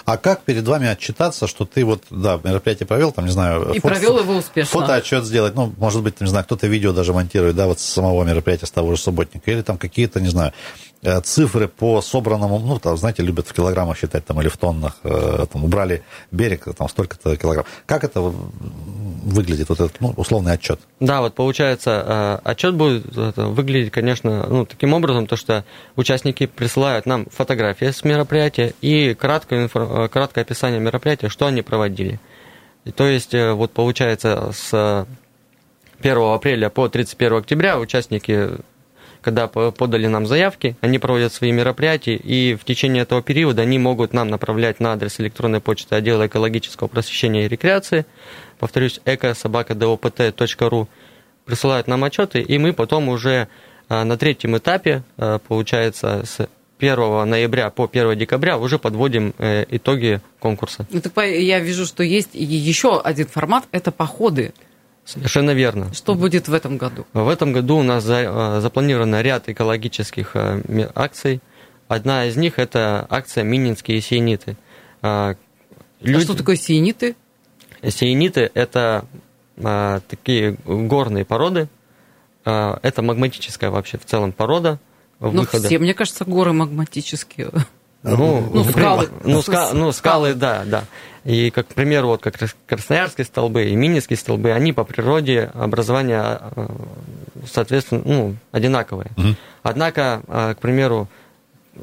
А 0.05 0.17
как 0.17 0.43
перед 0.43 0.67
вами 0.67 0.87
отчитаться, 0.88 1.47
что 1.47 1.67
ты 1.67 1.85
вот, 1.85 2.05
да, 2.11 2.40
мероприятие 2.43 2.87
провел, 2.87 3.12
там, 3.12 3.27
не 3.27 3.33
знаю... 3.33 3.73
И 3.75 3.81
фото- 3.81 3.95
провел 3.95 4.19
его 4.19 4.37
успешно. 4.37 4.81
Фотоотчет 4.81 5.25
сделать, 5.25 5.55
ну, 5.55 5.73
может 5.77 6.03
быть, 6.03 6.21
не 6.21 6.27
знаю, 6.27 6.45
кто-то 6.45 6.67
видео 6.67 6.93
даже 6.93 7.12
монтирует, 7.12 7.57
да, 7.57 7.67
вот 7.67 7.81
с 7.81 7.85
самого 7.85 8.25
мероприятия, 8.25 8.67
с 8.67 8.71
того 8.71 8.95
же 8.95 9.01
субботника, 9.01 9.51
или 9.51 9.62
там 9.62 9.77
какие-то, 9.77 10.21
не 10.21 10.29
знаю, 10.29 10.53
э, 10.53 10.55
цифры 11.25 11.69
по 11.69 12.01
собранному, 12.01 12.59
ну, 12.59 12.79
там, 12.79 12.97
знаете, 12.97 13.23
любят 13.23 13.47
в 13.47 13.53
килограммах 13.53 13.99
считать, 13.99 14.25
там, 14.25 14.40
или 14.40 14.49
в 14.49 14.57
тоннах, 14.57 14.99
э, 15.03 15.47
там, 15.53 15.64
убрали 15.64 16.03
берег, 16.31 16.67
там, 16.77 16.88
столько-то 16.88 17.37
килограмм. 17.37 17.67
Как 17.87 18.05
это 18.05 18.21
выглядит, 18.21 19.69
вот 19.69 19.81
этот, 19.81 20.01
ну, 20.01 20.14
условный 20.17 20.53
отчет? 20.53 20.81
Да, 21.01 21.21
вот 21.21 21.35
получается, 21.35 22.40
э, 22.45 22.49
отчет 22.51 22.75
будет 22.75 23.05
выглядеть, 23.37 23.93
конечно, 23.93 24.47
ну, 24.49 24.64
таким 24.67 24.93
образом, 24.95 25.27
то, 25.27 25.37
что 25.37 25.64
участники 25.97 26.47
присылают 26.47 27.07
нам 27.07 27.27
фотографии 27.27 27.90
с 27.90 28.05
мероприятия 28.05 28.75
и 28.81 29.14
краткое, 29.14 29.69
э, 29.73 30.09
краткое 30.09 30.40
описание 30.43 30.81
мероприятия, 30.81 31.29
что 31.29 31.47
они 31.47 31.62
проводили. 31.62 32.21
И 32.85 32.93
то 32.93 33.07
есть, 33.07 33.35
э, 33.35 33.53
вот 33.53 33.73
получается, 33.73 34.53
с 34.53 35.07
1 36.01 36.35
апреля 36.35 36.69
по 36.69 36.88
31 36.88 37.38
октября 37.38 37.79
участники, 37.79 38.51
когда 39.25 39.49
по- 39.49 39.71
подали 39.71 40.07
нам 40.07 40.27
заявки, 40.27 40.77
они 40.83 40.99
проводят 40.99 41.33
свои 41.33 41.51
мероприятия, 41.51 42.15
и 42.15 42.55
в 42.55 42.65
течение 42.65 43.05
этого 43.05 43.23
периода 43.23 43.63
они 43.63 43.79
могут 43.79 44.13
нам 44.13 44.29
направлять 44.29 44.81
на 44.81 44.93
адрес 44.93 45.19
электронной 45.19 45.61
почты 45.61 45.95
отдела 45.95 46.27
экологического 46.27 46.89
просвещения 46.89 47.47
и 47.47 47.49
рекреации, 47.49 48.05
повторюсь, 48.59 49.01
экособака.доpt.ру, 49.07 50.89
присылают 51.47 51.89
нам 51.89 52.05
отчеты, 52.05 52.43
и 52.43 52.59
мы 52.59 52.75
потом 52.75 53.09
уже 53.09 53.49
а, 53.89 54.05
на 54.05 54.19
третьем 54.19 54.57
этапе, 54.59 55.03
а, 55.17 55.39
получается, 55.39 56.23
с 56.25 56.47
1 56.79 57.29
ноября 57.29 57.71
по 57.71 57.89
1 57.91 58.19
декабря 58.19 58.59
уже 58.59 58.79
подводим 58.79 59.33
э, 59.39 59.65
итоги 59.71 60.21
конкурса. 60.39 60.87
Ну, 60.91 61.01
я 61.23 61.61
вижу, 61.61 61.87
что 61.87 62.03
есть 62.03 62.31
еще 62.35 63.01
один 63.01 63.27
формат– 63.27 63.65
это 63.73 63.91
походы. 63.91 64.53
Совершенно 65.05 65.51
верно. 65.51 65.93
Что 65.93 66.14
будет 66.14 66.49
в 66.49 66.55
этом 66.55 66.79
году? 66.79 67.07
В 67.12 67.29
этом 67.29 67.53
году 67.53 67.77
у 67.79 67.83
нас 67.83 68.05
за- 68.05 68.57
э, 68.57 68.61
запланировано 68.61 69.21
ряд 69.23 69.49
экологических 69.49 70.31
э, 70.35 70.90
акций. 70.95 71.40
Одна 71.88 72.25
из 72.25 72.37
них– 72.37 72.55
это 72.59 73.07
акция 73.11 73.45
«Мининские 73.45 74.01
сиениты». 74.01 74.57
А, 75.03 75.35
А 76.03 76.21
что 76.21 76.35
такое 76.35 76.57
сиениты? 76.57 77.14
Сиениты– 77.87 78.51
это 78.55 79.05
а, 79.62 80.01
такие 80.09 80.57
горные 80.64 81.27
породы. 81.27 81.69
А, 82.47 82.79
это 82.83 83.03
магматическая 83.03 83.71
вообще 83.71 83.99
в 83.99 84.07
целом 84.07 84.33
порода 84.33 84.79
выхода. 85.21 85.67
все, 85.67 85.79
мне 85.79 85.93
кажется, 85.93 86.25
горы 86.25 86.53
магматические. 86.55 87.51
Ну, 88.05 88.51
Ну, 88.53 88.64
скалы. 88.64 89.09
Ну, 89.25 89.38
ска- 89.40 89.73
ну, 89.73 89.90
Скалы. 89.93 90.35
да, 90.35 90.62
да. 90.67 90.85
И, 91.25 91.51
как, 91.51 91.69
к 91.69 91.75
примеру, 91.75 92.09
вот 92.09 92.21
как 92.23 92.35
крас- 92.37 92.55
красноярские 92.67 93.25
столбы 93.25 93.64
и 93.64 93.75
мининские 93.75 94.19
столбы, 94.19 94.53
они 94.53 94.75
по 94.75 94.85
природе 94.85 95.51
образования, 95.55 96.38
э, 96.55 96.67
соответственно, 97.51 98.03
ну, 98.05 98.37
одинаковые. 98.53 99.09
Однако, 99.62 100.21
э, 100.29 100.55
к 100.55 100.59
примеру, 100.61 101.09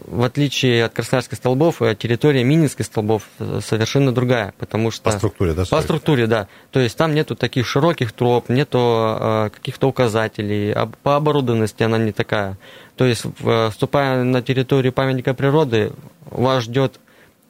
в 0.06 0.24
отличие 0.24 0.86
от 0.86 0.94
Красноярских 0.94 1.38
столбов, 1.38 1.80
территория 1.98 2.44
Мининских 2.46 2.86
столбов 2.86 3.24
э, 3.40 3.60
совершенно 3.66 4.14
другая, 4.14 4.54
потому 4.60 4.90
что... 4.92 5.04
По 5.04 5.18
структуре, 5.18 5.54
да? 5.54 5.66
По 5.70 5.82
структуре, 5.82 6.28
да. 6.28 6.48
То 6.72 6.80
есть 6.80 6.96
там 6.96 7.14
нету 7.16 7.36
таких 7.36 7.68
широких 7.68 8.12
троп, 8.14 8.48
нету 8.48 9.50
каких-то 9.54 9.88
указателей, 9.90 10.72
а 10.72 10.88
по 11.04 11.16
оборудованности 11.18 11.84
она 11.84 11.98
не 11.98 12.12
такая. 12.14 12.58
То 13.02 13.06
есть, 13.08 13.26
вступая 13.72 14.24
на 14.24 14.44
территорию 14.44 14.94
памятника 14.94 15.34
природы, 15.34 15.92
вас 16.30 16.66
ждет 16.66 17.00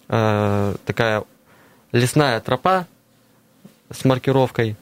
э, 0.08 0.76
такая 0.86 1.26
лесная 1.92 2.40
тропа 2.40 2.88
с 3.90 4.06
маркировкой, 4.06 4.78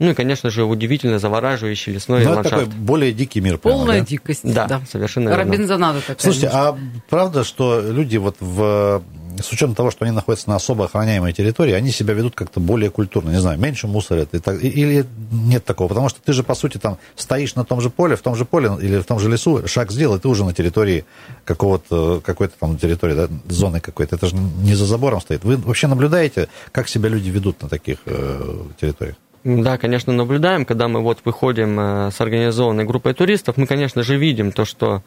ну 0.00 0.10
и, 0.10 0.14
конечно 0.14 0.50
же, 0.50 0.64
удивительно 0.64 1.20
завораживающий 1.20 1.92
лесной 1.92 2.24
Но 2.24 2.32
ландшафт. 2.32 2.56
это 2.56 2.66
такой 2.66 2.80
более 2.80 3.12
дикий 3.12 3.40
мир. 3.40 3.58
Полная 3.58 3.86
прямо, 3.86 4.00
да? 4.00 4.06
дикость. 4.06 4.40
Да, 4.42 4.66
Да, 4.66 4.80
совершенно 4.90 5.28
верно. 5.28 5.44
Робинзонада 5.44 6.00
такая. 6.00 6.16
Слушайте, 6.18 6.48
а 6.52 6.76
правда, 7.08 7.44
что 7.44 7.80
люди 7.80 8.16
вот 8.16 8.38
в 8.40 9.00
с 9.42 9.52
учетом 9.52 9.74
того, 9.74 9.90
что 9.90 10.04
они 10.04 10.14
находятся 10.14 10.48
на 10.48 10.56
особо 10.56 10.84
охраняемой 10.84 11.32
территории, 11.32 11.72
они 11.72 11.90
себя 11.90 12.14
ведут 12.14 12.34
как-то 12.34 12.60
более 12.60 12.90
культурно, 12.90 13.30
не 13.30 13.40
знаю, 13.40 13.58
меньше 13.58 13.86
мусорят 13.86 14.34
и 14.34 14.38
так, 14.38 14.62
или 14.62 15.06
нет 15.30 15.64
такого, 15.64 15.88
потому 15.88 16.08
что 16.08 16.20
ты 16.20 16.32
же, 16.32 16.42
по 16.42 16.54
сути, 16.54 16.78
там 16.78 16.98
стоишь 17.16 17.54
на 17.54 17.64
том 17.64 17.80
же 17.80 17.90
поле, 17.90 18.16
в 18.16 18.20
том 18.20 18.34
же 18.34 18.44
поле 18.44 18.70
или 18.80 18.98
в 18.98 19.04
том 19.04 19.18
же 19.18 19.28
лесу, 19.28 19.66
шаг 19.66 19.90
сделал, 19.90 20.16
и 20.16 20.20
ты 20.20 20.28
уже 20.28 20.44
на 20.44 20.52
территории 20.52 21.04
какого-то, 21.44 22.20
какой-то 22.24 22.54
там 22.58 22.78
территории, 22.78 23.14
да, 23.14 23.28
зоны 23.48 23.80
какой-то, 23.80 24.16
это 24.16 24.26
же 24.26 24.36
не 24.36 24.74
за 24.74 24.86
забором 24.86 25.20
стоит. 25.20 25.44
Вы 25.44 25.56
вообще 25.56 25.86
наблюдаете, 25.86 26.48
как 26.72 26.88
себя 26.88 27.08
люди 27.08 27.30
ведут 27.30 27.62
на 27.62 27.68
таких 27.68 27.98
э, 28.06 28.62
территориях? 28.80 29.16
Да, 29.44 29.78
конечно, 29.78 30.12
наблюдаем, 30.12 30.64
когда 30.64 30.88
мы 30.88 31.00
вот 31.00 31.20
выходим 31.24 31.78
э, 31.78 32.10
с 32.10 32.20
организованной 32.20 32.84
группой 32.84 33.14
туристов, 33.14 33.56
мы, 33.56 33.66
конечно 33.66 34.02
же, 34.02 34.16
видим 34.16 34.52
то, 34.52 34.64
что 34.64 35.02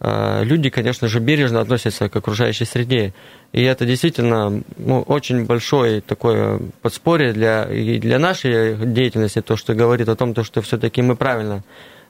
люди, 0.00 0.68
конечно 0.68 1.08
же, 1.08 1.20
бережно 1.20 1.60
относятся 1.60 2.08
к 2.08 2.16
окружающей 2.16 2.66
среде. 2.66 3.14
И 3.52 3.62
это 3.62 3.86
действительно 3.86 4.62
ну, 4.76 5.00
очень 5.00 5.46
большое 5.46 6.02
такое 6.02 6.60
подспорье 6.82 7.32
для, 7.32 7.64
и 7.64 7.98
для 7.98 8.18
нашей 8.18 8.76
деятельности, 8.76 9.40
то, 9.40 9.56
что 9.56 9.74
говорит 9.74 10.08
о 10.08 10.16
том, 10.16 10.34
то, 10.34 10.44
что 10.44 10.60
все-таки 10.60 11.00
мы 11.00 11.16
правильно 11.16 11.62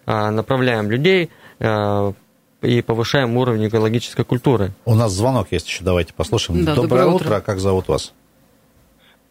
э, 0.06 0.30
направляем 0.30 0.90
людей 0.90 1.30
э, 1.60 2.12
и 2.62 2.82
повышаем 2.82 3.36
уровень 3.36 3.68
экологической 3.68 4.24
культуры. 4.24 4.70
У 4.84 4.94
нас 4.94 5.12
звонок 5.12 5.48
есть 5.52 5.68
еще, 5.68 5.84
давайте 5.84 6.14
послушаем. 6.14 6.64
Да, 6.64 6.74
доброе, 6.74 6.88
доброе 6.88 7.14
утро. 7.14 7.26
утро. 7.26 7.40
как 7.40 7.58
зовут 7.58 7.88
вас? 7.88 8.12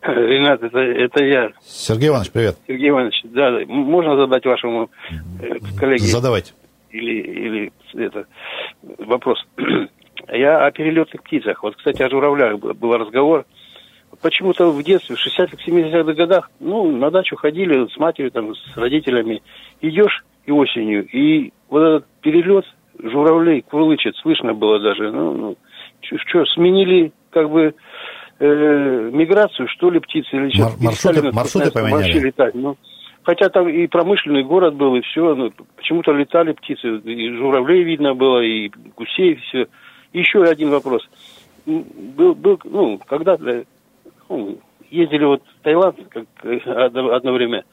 Ренат, 0.02 0.62
это, 0.62 0.80
это 0.80 1.24
я, 1.24 1.50
Сергей 1.66 2.10
Иванович, 2.10 2.32
привет. 2.32 2.58
Сергей 2.68 2.90
Иванович. 2.90 3.22
Да, 3.26 3.52
можно 3.68 4.16
задать 4.16 4.46
вашему 4.46 4.90
э, 5.42 5.58
коллеге 5.78 6.06
Задавайте. 6.06 6.54
Или, 6.96 7.22
или 7.22 7.72
это, 7.94 8.26
вопрос? 9.00 9.46
Я 10.32 10.66
о 10.66 10.72
перелетных 10.72 11.24
птицах. 11.24 11.62
Вот, 11.64 11.76
кстати, 11.76 12.02
о 12.02 12.10
журавлях 12.10 12.58
был, 12.60 12.98
разговор. 12.98 13.46
Почему-то 14.22 14.72
в 14.72 14.82
детстве, 14.82 15.16
в 15.16 15.20
60-х, 15.20 15.58
70-х 15.68 16.14
годах, 16.14 16.50
ну, 16.60 16.90
на 16.90 17.12
дачу 17.12 17.36
ходили 17.36 17.88
с 17.94 17.98
матерью, 17.98 18.32
там, 18.32 18.56
с 18.56 18.78
родителями. 18.78 19.42
Идешь 19.82 20.24
и 20.46 20.52
осенью, 20.52 21.06
и 21.08 21.52
вот 21.70 21.82
этот 21.82 22.08
перелет 22.22 22.66
журавлей 23.02 23.62
курлычет, 23.62 24.16
слышно 24.18 24.54
было 24.54 24.80
даже. 24.80 25.12
Ну, 25.12 25.34
ну 25.34 25.58
что, 26.02 26.46
сменили 26.46 27.12
как 27.32 27.50
бы 27.50 27.74
э, 28.40 29.10
миграцию, 29.12 29.68
что 29.68 29.90
ли, 29.90 30.00
птицы 30.00 30.30
или 30.36 30.50
что? 30.52 30.64
Мар- 30.64 30.94
маршруты- 30.94 31.32
маршруты 31.34 31.72
поменяли? 31.72 31.94
Вообще 32.04 32.20
летать. 32.20 32.56
Ну, 32.56 32.78
хотя 33.26 33.50
там 33.50 33.68
и 33.68 33.88
промышленный 33.88 34.44
город 34.44 34.76
был, 34.76 34.96
и 34.96 35.02
все. 35.02 35.36
Ну, 35.36 35.52
почему-то 35.76 36.12
летали 36.12 36.54
птицы. 36.54 36.98
И 37.00 37.30
журавлей 37.32 37.84
видно 37.84 38.14
было, 38.14 38.42
и 38.42 38.70
гусей, 38.96 39.36
все. 39.36 39.68
Еще 40.14 40.44
один 40.44 40.70
вопрос. 40.70 41.08
Был, 41.66 42.36
был 42.36 42.60
ну, 42.64 43.00
когда-то 43.06 43.66
ну, 44.30 44.60
ездили 44.92 45.26
вот 45.26 45.42
в 45.44 45.64
Таиланд 45.64 45.98
как, 46.10 46.26
э, 46.44 46.58
одно, 46.58 47.12
одно 47.12 47.34
время. 47.34 47.66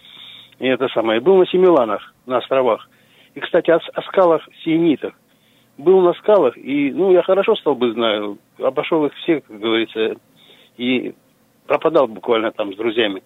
И 0.59 0.67
это 0.67 0.89
самое. 0.89 1.21
Был 1.21 1.37
на 1.37 1.47
Семиланах, 1.47 2.15
на 2.27 2.39
островах. 2.39 2.89
И, 3.35 3.41
кстати, 3.41 3.71
о, 3.71 3.77
о 3.77 4.03
скалах 4.03 4.49
сиенитах. 4.65 5.15
Был 5.79 6.01
на 6.01 6.13
скалах, 6.15 6.57
и, 6.57 6.93
ну, 6.93 7.13
я 7.13 7.23
хорошо 7.23 7.57
стал 7.57 7.75
бы 7.75 7.93
знаю. 7.93 8.39
Обошел 8.59 9.07
их 9.07 9.15
всех, 9.15 9.45
как 9.45 9.59
говорится, 9.59 10.17
и 10.77 11.15
пропадал 11.67 12.09
буквально 12.09 12.51
там 12.53 12.73
с 12.73 12.77
друзьями. 12.77 13.23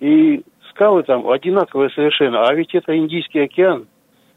И 0.00 0.42
скалы 0.78 1.02
там 1.02 1.28
одинаковые 1.28 1.90
совершенно. 1.90 2.46
А 2.46 2.54
ведь 2.54 2.74
это 2.74 2.96
Индийский 2.96 3.40
океан. 3.40 3.86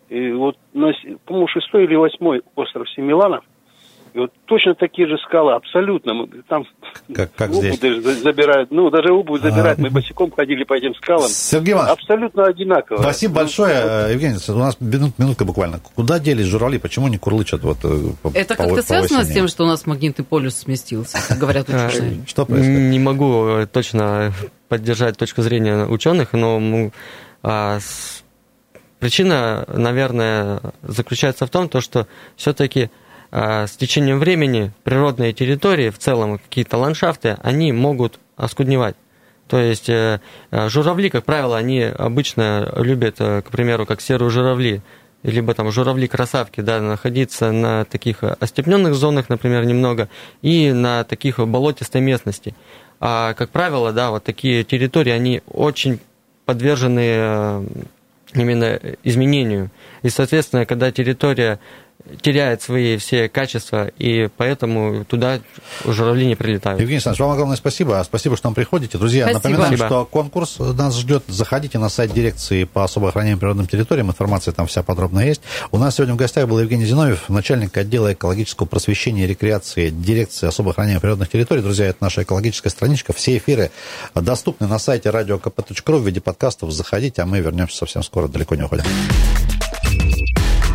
И 0.09 0.31
вот, 0.31 0.57
на 0.73 0.91
с- 0.91 1.17
по-моему, 1.25 1.47
шестой 1.47 1.83
или 1.85 1.95
восьмой 1.95 2.41
остров 2.55 2.89
Семиланов. 2.95 3.43
И 4.13 4.19
вот 4.19 4.33
точно 4.43 4.75
такие 4.75 5.07
же 5.07 5.17
скалы, 5.19 5.53
абсолютно. 5.53 6.13
Мы 6.13 6.27
Там 6.49 6.65
Как, 7.15 7.33
как 7.33 7.49
обувь 7.51 7.63
здесь? 7.63 7.79
даже 7.79 8.01
за- 8.01 8.15
забирают. 8.15 8.69
Ну, 8.69 8.89
даже 8.89 9.13
обувь 9.13 9.39
забирают. 9.41 9.79
А. 9.79 9.81
Мы 9.83 9.89
босиком 9.89 10.31
ходили 10.31 10.65
по 10.65 10.73
этим 10.73 10.93
скалам. 10.95 11.29
Сергей 11.29 11.71
Иванович, 11.75 11.93
Абсолютно 11.93 12.43
одинаково. 12.43 12.97
Спасибо 13.03 13.35
большое, 13.35 13.73
э, 13.73 14.11
Евгений. 14.11 14.35
У 14.49 14.57
нас 14.57 14.75
минут, 14.81 15.17
минутка 15.17 15.45
буквально. 15.45 15.79
Куда 15.95 16.19
делись 16.19 16.47
журавли? 16.47 16.77
Почему 16.77 17.07
не 17.07 17.17
курлычат? 17.19 17.61
Вот, 17.63 17.77
э, 17.85 17.87
по- 18.21 18.31
Это 18.37 18.55
как-то 18.57 18.75
по 18.75 18.81
связано 18.81 19.21
с 19.21 19.23
осени? 19.27 19.33
тем, 19.35 19.47
что 19.47 19.63
у 19.63 19.67
нас 19.67 19.85
магнитный 19.85 20.25
полюс 20.25 20.55
сместился, 20.55 21.17
как 21.29 21.37
говорят 21.37 21.67
А, 21.69 21.87
ученые? 21.87 22.25
Что 22.27 22.45
происходит? 22.45 22.91
Не 22.91 22.99
могу 22.99 23.65
точно 23.71 24.33
поддержать 24.71 25.17
точку 25.17 25.41
зрения 25.41 25.85
ученых, 25.85 26.31
но 26.31 26.91
а, 27.43 27.79
с- 27.81 28.23
причина, 28.99 29.65
наверное, 29.67 30.61
заключается 30.81 31.45
в 31.45 31.49
том, 31.49 31.67
то, 31.67 31.81
что 31.81 32.07
все-таки 32.37 32.89
с 33.33 33.71
течением 33.77 34.19
времени 34.19 34.71
природные 34.83 35.31
территории, 35.31 35.89
в 35.89 35.97
целом 35.97 36.37
какие-то 36.37 36.77
ландшафты, 36.77 37.37
они 37.41 37.71
могут 37.71 38.19
оскудневать. 38.35 38.95
То 39.51 39.59
есть 39.59 39.89
э, 39.89 40.21
э, 40.51 40.69
журавли, 40.69 41.09
как 41.09 41.25
правило, 41.25 41.57
они 41.57 41.81
обычно 41.81 42.71
любят, 42.77 43.15
э, 43.19 43.41
к 43.41 43.51
примеру, 43.51 43.85
как 43.85 43.99
серые 43.99 44.29
журавли, 44.29 44.81
либо 45.23 45.53
там 45.53 45.69
журавли-красавки, 45.71 46.61
да, 46.61 46.79
находиться 46.79 47.51
на 47.51 47.83
таких 47.83 48.23
остепненных 48.23 48.95
зонах, 48.95 49.27
например, 49.27 49.65
немного, 49.65 50.07
и 50.41 50.71
на 50.71 51.03
таких 51.03 51.39
болотистой 51.39 51.99
местности. 51.99 52.55
А, 53.03 53.33
как 53.33 53.49
правило, 53.49 53.91
да, 53.91 54.11
вот 54.11 54.23
такие 54.23 54.63
территории, 54.63 55.11
они 55.11 55.41
очень 55.47 55.99
подвержены 56.45 57.01
э, 57.03 57.65
именно 58.35 58.79
изменению. 59.03 59.71
И, 60.03 60.09
соответственно, 60.09 60.67
когда 60.67 60.91
территория 60.91 61.59
теряет 62.21 62.61
свои 62.61 62.97
все 62.97 63.29
качества, 63.29 63.87
и 63.97 64.29
поэтому 64.37 65.05
туда 65.05 65.39
журавли 65.85 66.25
не 66.25 66.35
прилетают. 66.35 66.79
Евгений 66.79 66.97
Александрович, 66.97 67.19
вам 67.19 67.31
огромное 67.31 67.57
спасибо. 67.57 68.01
Спасибо, 68.05 68.37
что 68.37 68.47
нам 68.47 68.55
приходите. 68.55 68.97
Друзья, 68.97 69.25
Спасибо. 69.25 69.37
напоминаем, 69.37 69.77
Спасибо. 69.77 69.87
что 69.87 70.05
конкурс 70.05 70.59
нас 70.59 70.97
ждет. 70.97 71.23
Заходите 71.27 71.79
на 71.79 71.89
сайт 71.89 72.13
дирекции 72.13 72.63
по 72.65 72.83
особо 72.83 73.09
охраняемым 73.09 73.39
природным 73.39 73.67
территориям. 73.67 74.09
Информация 74.09 74.53
там 74.53 74.67
вся 74.67 74.83
подробно 74.83 75.19
есть. 75.21 75.41
У 75.71 75.77
нас 75.77 75.95
сегодня 75.95 76.15
в 76.15 76.17
гостях 76.17 76.47
был 76.47 76.59
Евгений 76.59 76.85
Зиновьев, 76.85 77.29
начальник 77.29 77.75
отдела 77.77 78.13
экологического 78.13 78.67
просвещения 78.67 79.23
и 79.23 79.27
рекреации 79.27 79.89
дирекции 79.89 80.47
особо 80.47 80.71
охраняемых 80.71 81.01
природных 81.01 81.29
территорий. 81.29 81.61
Друзья, 81.61 81.87
это 81.87 81.97
наша 82.01 82.23
экологическая 82.23 82.69
страничка. 82.69 83.13
Все 83.13 83.37
эфиры 83.37 83.71
доступны 84.15 84.67
на 84.67 84.79
сайте 84.79 85.09
radiokp.ru 85.09 85.97
в 85.97 86.05
виде 86.05 86.21
подкастов. 86.21 86.71
Заходите, 86.71 87.21
а 87.21 87.25
мы 87.25 87.39
вернемся 87.39 87.77
совсем 87.77 88.03
скоро. 88.03 88.27
Далеко 88.27 88.55
не 88.55 88.63
уходим. 88.63 88.85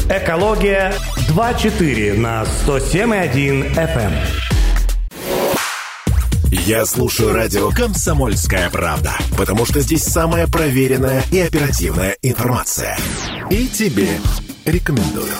Экология 0.08 0.94
2.4 1.30 2.16
на 2.16 2.44
107.1 2.44 3.74
FM. 3.74 4.12
Я 6.52 6.86
слушаю 6.86 7.32
радио 7.32 7.70
«Комсомольская 7.70 8.70
правда», 8.70 9.14
потому 9.36 9.66
что 9.66 9.80
здесь 9.80 10.04
самая 10.04 10.46
проверенная 10.46 11.24
и 11.32 11.40
оперативная 11.40 12.16
информация. 12.22 12.96
И 13.50 13.66
тебе 13.66 14.08
рекомендую. 14.64 15.34